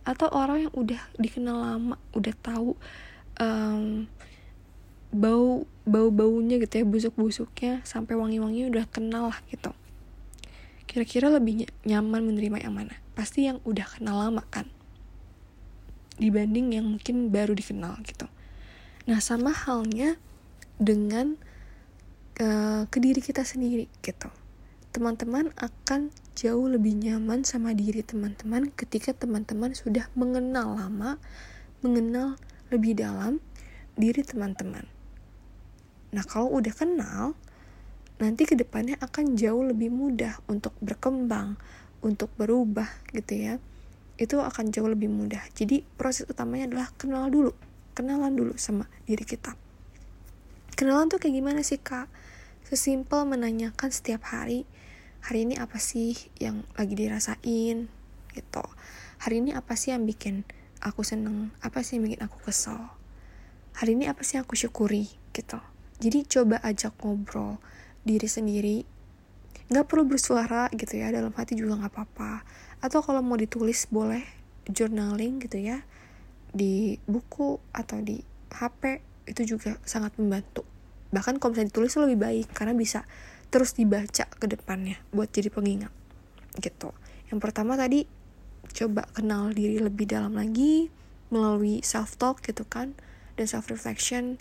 atau 0.04 0.28
orang 0.36 0.68
yang 0.68 0.74
udah 0.76 1.00
dikenal 1.16 1.56
lama 1.56 1.96
udah 2.12 2.36
tahu 2.44 2.76
um, 3.40 4.06
bau 5.16 5.64
bau 5.88 6.12
baunya 6.12 6.60
gitu 6.60 6.84
ya 6.84 6.86
busuk 6.86 7.16
busuknya 7.16 7.80
sampai 7.88 8.20
wangi 8.20 8.44
wanginya 8.44 8.68
udah 8.76 8.86
kenal 8.92 9.32
lah 9.32 9.40
gitu. 9.48 9.72
Kira-kira 10.84 11.32
lebih 11.32 11.72
nyaman 11.88 12.28
menerima 12.28 12.68
yang 12.68 12.76
mana? 12.76 13.00
Pasti 13.16 13.48
yang 13.48 13.64
udah 13.64 13.88
kenal 13.88 14.20
lama 14.20 14.44
kan 14.52 14.75
dibanding 16.16 16.76
yang 16.76 16.86
mungkin 16.88 17.30
baru 17.32 17.52
dikenal 17.56 18.00
gitu. 18.08 18.28
Nah 19.06 19.20
sama 19.20 19.52
halnya 19.52 20.16
dengan 20.80 21.40
uh, 22.40 22.84
ke 22.88 22.98
diri 23.00 23.20
kita 23.20 23.44
sendiri 23.44 23.88
gitu. 24.04 24.32
Teman-teman 24.96 25.52
akan 25.60 26.12
jauh 26.36 26.68
lebih 26.68 26.96
nyaman 26.96 27.44
sama 27.44 27.76
diri 27.76 28.04
teman-teman 28.04 28.72
ketika 28.76 29.12
teman-teman 29.16 29.76
sudah 29.76 30.08
mengenal 30.16 30.76
lama 30.76 31.20
mengenal 31.84 32.40
lebih 32.72 32.96
dalam 32.96 33.44
diri 33.96 34.24
teman-teman. 34.24 34.88
Nah 36.16 36.24
kalau 36.24 36.52
udah 36.56 36.72
kenal 36.72 37.36
nanti 38.16 38.48
ke 38.48 38.56
depannya 38.56 38.96
akan 39.04 39.36
jauh 39.36 39.64
lebih 39.68 39.92
mudah 39.92 40.40
untuk 40.48 40.72
berkembang 40.80 41.60
untuk 42.00 42.32
berubah 42.40 42.88
gitu 43.12 43.34
ya 43.36 43.54
itu 44.16 44.40
akan 44.40 44.72
jauh 44.72 44.88
lebih 44.88 45.12
mudah. 45.12 45.44
Jadi 45.52 45.84
proses 46.00 46.28
utamanya 46.28 46.72
adalah 46.72 46.88
kenal 46.96 47.28
dulu. 47.28 47.52
Kenalan 47.96 48.36
dulu 48.36 48.56
sama 48.56 48.88
diri 49.08 49.24
kita. 49.24 49.56
Kenalan 50.76 51.08
tuh 51.08 51.20
kayak 51.20 51.36
gimana 51.40 51.64
sih 51.64 51.80
kak? 51.80 52.12
Sesimpel 52.68 53.24
menanyakan 53.28 53.92
setiap 53.92 54.28
hari 54.32 54.68
hari 55.26 55.42
ini 55.42 55.58
apa 55.58 55.82
sih 55.82 56.14
yang 56.38 56.62
lagi 56.78 56.94
dirasain? 56.94 57.90
Gitu. 58.30 58.66
Hari 59.26 59.36
ini 59.42 59.58
apa 59.58 59.74
sih 59.74 59.90
yang 59.90 60.06
bikin 60.06 60.46
aku 60.86 61.02
seneng? 61.02 61.50
Apa 61.66 61.82
sih 61.82 61.98
yang 61.98 62.06
bikin 62.06 62.22
aku 62.22 62.38
kesel? 62.46 62.78
Hari 63.80 63.98
ini 63.98 64.06
apa 64.06 64.22
sih 64.22 64.38
yang 64.38 64.46
aku 64.46 64.54
syukuri? 64.54 65.10
Gitu. 65.34 65.58
Jadi 65.98 66.30
coba 66.30 66.62
ajak 66.62 66.94
ngobrol 67.02 67.58
diri 68.06 68.30
sendiri. 68.30 68.78
Nggak 69.66 69.86
perlu 69.90 70.06
bersuara 70.06 70.70
gitu 70.78 70.94
ya 70.94 71.10
dalam 71.10 71.34
hati 71.34 71.58
juga 71.58 71.82
nggak 71.82 71.90
apa-apa 71.90 72.46
atau 72.86 73.02
kalau 73.02 73.26
mau 73.26 73.34
ditulis 73.34 73.90
boleh 73.90 74.22
journaling 74.70 75.42
gitu 75.42 75.58
ya 75.58 75.82
di 76.54 77.02
buku 77.10 77.58
atau 77.74 77.98
di 78.06 78.22
HP 78.54 79.02
itu 79.26 79.58
juga 79.58 79.82
sangat 79.82 80.14
membantu. 80.22 80.62
Bahkan 81.10 81.42
kalau 81.42 81.58
misalnya 81.58 81.74
ditulis 81.74 81.98
lebih 81.98 82.18
baik 82.22 82.48
karena 82.54 82.78
bisa 82.78 83.10
terus 83.50 83.74
dibaca 83.74 84.30
ke 84.30 84.46
depannya 84.46 85.02
buat 85.10 85.34
jadi 85.34 85.50
pengingat 85.50 85.90
gitu. 86.62 86.94
Yang 87.34 87.40
pertama 87.42 87.74
tadi 87.74 88.06
coba 88.70 89.10
kenal 89.18 89.50
diri 89.50 89.82
lebih 89.82 90.06
dalam 90.06 90.38
lagi 90.38 90.94
melalui 91.34 91.82
self 91.82 92.22
talk 92.22 92.46
gitu 92.46 92.64
kan 92.70 92.94
dan 93.34 93.46
self 93.50 93.68
reflection 93.74 94.38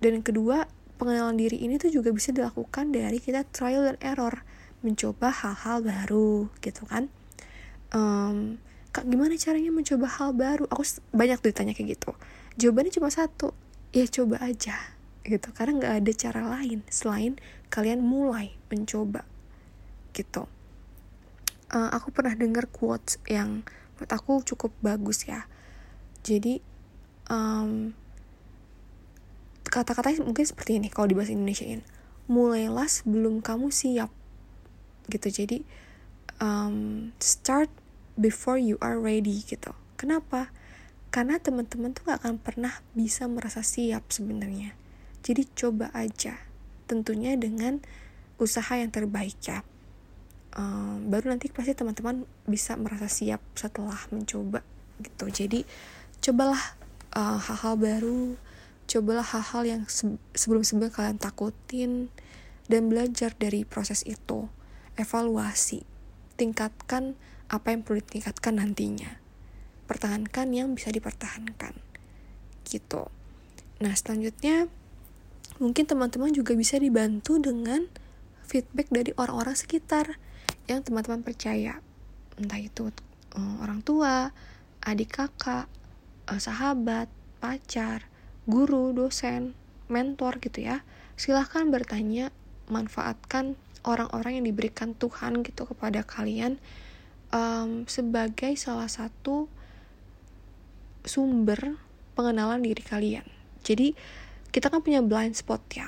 dan 0.00 0.20
yang 0.20 0.26
kedua 0.26 0.68
pengenalan 0.96 1.36
diri 1.36 1.60
ini 1.60 1.76
tuh 1.76 1.92
juga 1.92 2.08
bisa 2.12 2.32
dilakukan 2.32 2.92
dari 2.92 3.20
kita 3.20 3.44
trial 3.48 3.84
dan 3.84 3.96
error 4.00 4.44
mencoba 4.80 5.28
hal-hal 5.28 5.84
baru 5.84 6.48
gitu 6.64 6.88
kan 6.88 7.12
um, 7.92 8.58
kak 8.90 9.04
gimana 9.06 9.36
caranya 9.36 9.70
mencoba 9.70 10.06
hal 10.08 10.32
baru? 10.32 10.64
Aku 10.72 10.82
banyak 11.12 11.38
tuh 11.42 11.50
ditanya 11.52 11.72
kayak 11.76 11.98
gitu. 11.98 12.10
Jawabannya 12.56 12.92
cuma 12.94 13.12
satu 13.12 13.52
ya 13.92 14.08
coba 14.08 14.40
aja 14.42 14.76
gitu. 15.26 15.48
Karena 15.52 15.72
nggak 15.82 15.94
ada 16.02 16.12
cara 16.16 16.40
lain 16.58 16.80
selain 16.88 17.36
kalian 17.68 18.00
mulai 18.02 18.56
mencoba 18.72 19.26
gitu. 20.16 20.48
Uh, 21.66 21.90
aku 21.92 22.14
pernah 22.14 22.32
dengar 22.38 22.70
quotes 22.70 23.18
yang 23.26 23.66
menurut 23.98 24.10
aku 24.14 24.32
cukup 24.46 24.72
bagus 24.80 25.26
ya. 25.28 25.44
Jadi 26.24 26.62
um, 27.28 27.92
kata-katanya 29.66 30.24
mungkin 30.24 30.46
seperti 30.46 30.78
ini 30.78 30.88
kalau 30.88 31.10
di 31.10 31.14
bahasa 31.18 31.34
Indonesia 31.34 31.66
mulailah 32.26 32.86
sebelum 32.86 33.42
kamu 33.42 33.70
siap 33.70 34.10
gitu. 35.10 35.28
Jadi 35.30 35.62
um, 36.40 37.10
start 37.20 37.68
before 38.16 38.56
you 38.56 38.80
are 38.80 38.96
ready 38.96 39.44
gitu. 39.44 39.72
Kenapa? 40.00 40.52
Karena 41.12 41.40
teman-teman 41.40 41.96
tuh 41.96 42.12
gak 42.12 42.24
akan 42.24 42.36
pernah 42.40 42.84
bisa 42.92 43.24
merasa 43.28 43.64
siap 43.64 44.08
sebenarnya. 44.12 44.76
Jadi 45.24 45.48
coba 45.56 45.88
aja. 45.96 46.36
Tentunya 46.84 47.36
dengan 47.36 47.80
usaha 48.36 48.76
yang 48.76 48.92
terbaik 48.92 49.36
ya. 49.44 49.64
Um, 50.56 51.12
baru 51.12 51.36
nanti 51.36 51.52
pasti 51.52 51.76
teman-teman 51.76 52.24
bisa 52.48 52.76
merasa 52.80 53.08
siap 53.08 53.44
setelah 53.52 53.96
mencoba 54.08 54.64
gitu. 55.00 55.28
Jadi 55.28 55.68
cobalah 56.24 56.76
uh, 57.12 57.40
hal-hal 57.40 57.76
baru. 57.76 58.22
Cobalah 58.86 59.26
hal-hal 59.26 59.62
yang 59.66 59.82
sebelum-sebelumnya 60.36 60.94
kalian 60.94 61.18
takutin 61.18 61.92
dan 62.70 62.88
belajar 62.88 63.34
dari 63.36 63.66
proses 63.66 64.06
itu. 64.06 64.48
Evaluasi 64.96 65.95
tingkatkan 66.36 67.16
apa 67.48 67.72
yang 67.72 67.80
perlu 67.82 68.04
ditingkatkan 68.04 68.60
nantinya. 68.60 69.18
Pertahankan 69.88 70.52
yang 70.52 70.76
bisa 70.76 70.92
dipertahankan. 70.92 71.74
Gitu. 72.66 73.08
Nah 73.80 73.94
selanjutnya 73.96 74.68
mungkin 75.56 75.88
teman-teman 75.88 76.32
juga 76.36 76.52
bisa 76.52 76.76
dibantu 76.76 77.40
dengan 77.40 77.88
feedback 78.44 78.92
dari 78.92 79.10
orang-orang 79.16 79.56
sekitar 79.56 80.20
yang 80.68 80.84
teman-teman 80.84 81.24
percaya. 81.24 81.80
Entah 82.36 82.60
itu 82.60 82.92
uh, 83.34 83.56
orang 83.62 83.80
tua 83.80 84.30
adik 84.86 85.18
kakak, 85.18 85.66
eh, 86.30 86.40
sahabat, 86.40 87.10
pacar, 87.42 88.06
guru, 88.46 88.94
dosen, 88.94 89.58
mentor 89.90 90.38
gitu 90.38 90.62
ya. 90.62 90.86
Silahkan 91.18 91.66
bertanya, 91.72 92.30
manfaatkan 92.70 93.58
orang-orang 93.86 94.42
yang 94.42 94.46
diberikan 94.50 94.92
Tuhan 94.98 95.46
gitu 95.46 95.64
kepada 95.64 96.02
kalian 96.02 96.58
um, 97.30 97.86
sebagai 97.86 98.52
salah 98.58 98.90
satu 98.90 99.46
sumber 101.06 101.78
pengenalan 102.18 102.60
diri 102.60 102.82
kalian. 102.82 103.26
Jadi 103.62 103.94
kita 104.50 104.68
kan 104.68 104.82
punya 104.82 105.00
blind 105.00 105.38
spot 105.38 105.62
ya. 105.72 105.86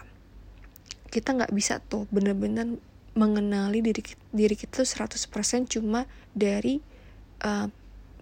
Kita 1.10 1.34
nggak 1.34 1.52
bisa 1.52 1.82
tuh 1.82 2.06
bener-bener 2.14 2.78
mengenali 3.18 3.82
diri 3.82 4.02
diri 4.30 4.54
kita 4.54 4.86
tuh 4.86 4.86
100% 4.86 5.66
cuma 5.66 6.06
dari 6.30 6.78
uh, 7.42 7.66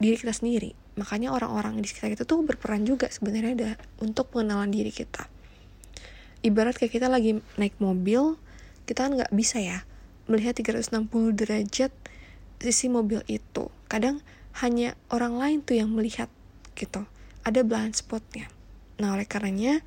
diri 0.01 0.17
kita 0.17 0.33
sendiri. 0.33 0.73
Makanya 0.97 1.37
orang-orang 1.37 1.77
di 1.85 1.87
sekitar 1.93 2.09
kita 2.17 2.25
tuh 2.25 2.41
berperan 2.41 2.89
juga 2.89 3.13
sebenarnya 3.13 3.77
untuk 4.01 4.33
pengenalan 4.33 4.73
diri 4.73 4.89
kita. 4.89 5.29
Ibarat 6.41 6.81
kayak 6.81 6.97
kita 6.97 7.09
lagi 7.13 7.37
naik 7.61 7.77
mobil, 7.77 8.41
kita 8.87 9.07
kan 9.07 9.13
nggak 9.19 9.35
bisa 9.35 9.59
ya 9.61 9.83
melihat 10.27 10.59
360 10.59 11.11
derajat 11.35 11.93
sisi 12.59 12.87
mobil 12.91 13.23
itu. 13.31 13.71
Kadang 13.87 14.23
hanya 14.63 14.97
orang 15.13 15.39
lain 15.39 15.59
tuh 15.63 15.79
yang 15.79 15.93
melihat 15.93 16.31
gitu. 16.75 17.05
Ada 17.47 17.63
blind 17.63 17.95
spotnya. 17.95 18.51
Nah 18.99 19.15
oleh 19.15 19.29
karenanya 19.29 19.85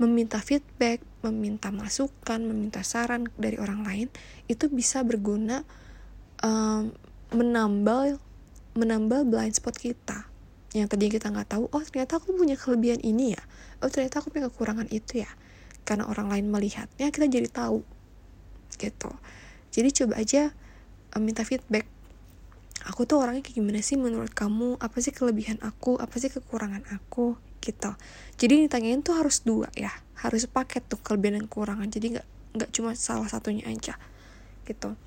meminta 0.00 0.40
feedback, 0.40 1.04
meminta 1.20 1.68
masukan, 1.68 2.40
meminta 2.40 2.80
saran 2.80 3.28
dari 3.36 3.60
orang 3.60 3.84
lain 3.84 4.08
itu 4.48 4.72
bisa 4.72 5.04
berguna 5.04 5.66
um, 6.40 6.90
menambal 7.32 8.16
menambal 8.72 9.28
blind 9.28 9.52
spot 9.52 9.76
kita 9.76 10.32
yang 10.72 10.88
tadi 10.88 11.12
kita 11.12 11.28
nggak 11.28 11.52
tahu 11.52 11.64
oh 11.68 11.84
ternyata 11.84 12.16
aku 12.16 12.32
punya 12.32 12.56
kelebihan 12.56 13.00
ini 13.04 13.36
ya 13.36 13.42
oh 13.84 13.92
ternyata 13.92 14.24
aku 14.24 14.32
punya 14.32 14.48
kekurangan 14.48 14.88
itu 14.88 15.20
ya 15.20 15.28
karena 15.84 16.08
orang 16.08 16.32
lain 16.32 16.48
melihatnya 16.48 17.12
kita 17.12 17.28
jadi 17.28 17.48
tahu 17.52 17.84
gitu. 18.76 19.10
Jadi 19.72 19.88
coba 19.90 20.20
aja 20.20 20.52
um, 21.16 21.22
minta 21.24 21.42
feedback. 21.42 21.88
Aku 22.82 23.06
tuh 23.06 23.22
orangnya 23.22 23.46
kayak 23.46 23.62
gimana 23.62 23.80
sih 23.80 23.94
menurut 23.94 24.34
kamu? 24.34 24.76
Apa 24.82 24.98
sih 24.98 25.14
kelebihan 25.14 25.62
aku? 25.62 25.96
Apa 26.02 26.18
sih 26.18 26.28
kekurangan 26.28 26.82
aku? 26.90 27.38
Gitu. 27.62 27.90
Jadi 28.36 28.66
ditanyain 28.66 29.00
tuh 29.00 29.14
harus 29.16 29.46
dua 29.46 29.70
ya. 29.78 29.94
Harus 30.18 30.50
paket 30.50 30.82
tuh 30.90 30.98
kelebihan 30.98 31.40
dan 31.40 31.44
kekurangan. 31.46 31.88
Jadi 31.88 32.18
nggak 32.18 32.26
nggak 32.58 32.70
cuma 32.74 32.92
salah 32.98 33.30
satunya 33.30 33.64
aja. 33.70 33.94
Gitu. 34.66 34.98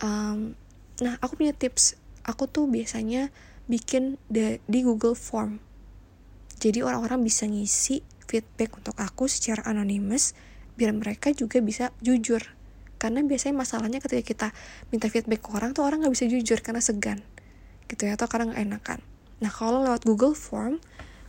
Um, 0.00 0.56
nah 1.04 1.20
aku 1.20 1.36
punya 1.36 1.52
tips. 1.52 2.00
Aku 2.24 2.48
tuh 2.48 2.64
biasanya 2.64 3.28
bikin 3.68 4.16
di, 4.32 4.56
di 4.64 4.80
Google 4.80 5.12
Form. 5.12 5.60
Jadi 6.56 6.80
orang-orang 6.80 7.20
bisa 7.20 7.44
ngisi 7.44 8.00
feedback 8.24 8.80
untuk 8.80 8.96
aku 8.96 9.28
secara 9.28 9.68
anonimus 9.68 10.32
biar 10.74 10.90
mereka 10.96 11.30
juga 11.30 11.60
bisa 11.60 11.92
jujur 12.00 12.42
karena 13.04 13.20
biasanya 13.20 13.60
masalahnya 13.60 14.00
ketika 14.00 14.24
kita 14.24 14.48
minta 14.88 15.12
feedback 15.12 15.44
ke 15.44 15.52
orang 15.52 15.76
tuh 15.76 15.84
orang 15.84 16.00
nggak 16.00 16.16
bisa 16.16 16.24
jujur 16.24 16.64
karena 16.64 16.80
segan 16.80 17.20
gitu 17.92 18.08
ya 18.08 18.16
atau 18.16 18.24
karena 18.32 18.56
nggak 18.56 18.64
enakan. 18.64 18.98
Nah 19.44 19.52
kalau 19.52 19.84
lewat 19.84 20.08
Google 20.08 20.32
Form 20.32 20.80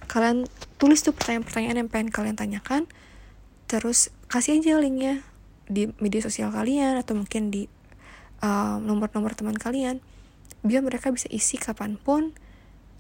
kalian 0.08 0.48
tulis 0.80 1.04
tuh 1.04 1.12
pertanyaan-pertanyaan 1.12 1.84
yang 1.84 1.90
pengen 1.92 2.10
kalian 2.16 2.40
tanyakan 2.40 2.88
terus 3.68 4.08
kasih 4.32 4.64
aja 4.64 4.80
linknya 4.80 5.20
di 5.68 5.92
media 6.00 6.24
sosial 6.24 6.54
kalian 6.56 6.96
atau 6.96 7.18
mungkin 7.18 7.52
di 7.52 7.68
uh, 8.40 8.78
nomor-nomor 8.80 9.36
teman 9.36 9.58
kalian 9.58 10.00
biar 10.64 10.80
mereka 10.80 11.12
bisa 11.12 11.26
isi 11.28 11.60
kapan 11.60 12.00
pun 12.00 12.32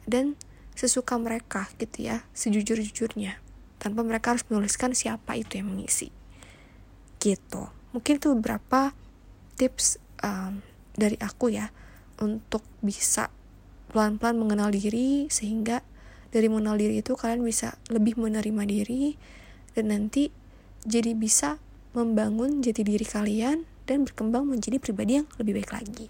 dan 0.09 0.35
sesuka 0.75 1.15
mereka 1.15 1.69
gitu 1.79 2.09
ya 2.09 2.25
sejujur-jujurnya 2.35 3.39
tanpa 3.79 4.01
mereka 4.01 4.33
harus 4.35 4.43
menuliskan 4.49 4.97
siapa 4.97 5.37
itu 5.37 5.61
yang 5.61 5.71
mengisi 5.71 6.09
gitu 7.21 7.69
mungkin 7.95 8.19
itu 8.19 8.35
beberapa 8.35 8.91
tips 9.55 10.03
um, 10.19 10.59
dari 10.99 11.15
aku 11.23 11.55
ya 11.55 11.71
untuk 12.19 12.67
bisa 12.83 13.31
pelan-pelan 13.95 14.35
mengenal 14.35 14.75
diri 14.75 15.31
sehingga 15.31 15.79
dari 16.35 16.51
mengenal 16.51 16.75
diri 16.75 16.99
itu 16.99 17.15
kalian 17.15 17.39
bisa 17.47 17.79
lebih 17.87 18.19
menerima 18.19 18.63
diri 18.67 19.15
dan 19.71 19.95
nanti 19.95 20.35
jadi 20.83 21.15
bisa 21.15 21.63
membangun 21.95 22.59
jati 22.59 22.83
diri 22.83 23.07
kalian 23.07 23.63
dan 23.87 24.03
berkembang 24.03 24.43
menjadi 24.43 24.75
pribadi 24.83 25.23
yang 25.23 25.27
lebih 25.39 25.63
baik 25.63 25.71
lagi. 25.71 26.05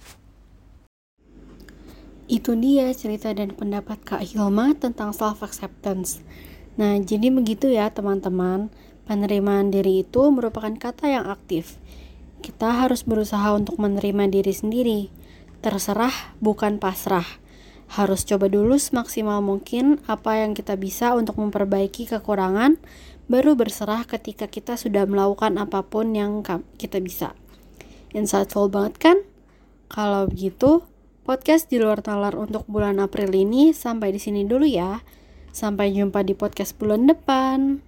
Itu 2.26 2.58
dia 2.58 2.90
cerita 2.98 3.30
dan 3.38 3.54
pendapat 3.54 4.02
Kak 4.02 4.26
Hilma 4.26 4.74
tentang 4.74 5.14
self 5.14 5.46
acceptance. 5.46 6.26
Nah, 6.76 6.98
jadi 6.98 7.30
begitu 7.30 7.70
ya 7.70 7.94
teman-teman. 7.94 8.74
Penerimaan 9.06 9.70
diri 9.70 10.02
itu 10.02 10.34
merupakan 10.34 10.74
kata 10.74 11.10
yang 11.10 11.26
aktif. 11.30 11.78
Kita 12.42 12.86
harus 12.86 13.06
berusaha 13.06 13.54
untuk 13.54 13.78
menerima 13.78 14.30
diri 14.30 14.54
sendiri. 14.54 15.02
Terserah 15.62 16.36
bukan 16.42 16.78
pasrah 16.78 17.26
harus 17.86 18.26
coba 18.26 18.50
dulu 18.50 18.82
semaksimal 18.82 19.46
mungkin 19.46 20.02
apa 20.10 20.42
yang 20.42 20.58
kita 20.58 20.74
bisa 20.74 21.14
untuk 21.14 21.38
memperbaiki 21.38 22.10
kekurangan, 22.10 22.82
baru 23.30 23.54
berserah 23.54 24.06
ketika 24.10 24.50
kita 24.50 24.74
sudah 24.78 25.06
melakukan 25.06 25.58
apa 25.62 25.86
pun 25.86 26.18
yang 26.18 26.42
kita 26.82 26.98
bisa. 26.98 27.38
Insightful 28.16 28.72
banget 28.72 28.96
kan? 28.98 29.18
Kalau 29.92 30.26
begitu, 30.26 30.82
podcast 31.28 31.70
di 31.70 31.78
luar 31.78 32.02
nalar 32.02 32.34
untuk 32.34 32.66
bulan 32.66 32.98
April 32.98 33.30
ini 33.38 33.70
sampai 33.70 34.10
di 34.16 34.20
sini 34.20 34.48
dulu 34.48 34.66
ya. 34.66 35.06
Sampai 35.56 35.94
jumpa 35.94 36.26
di 36.26 36.36
podcast 36.36 36.76
bulan 36.76 37.08
depan. 37.08 37.80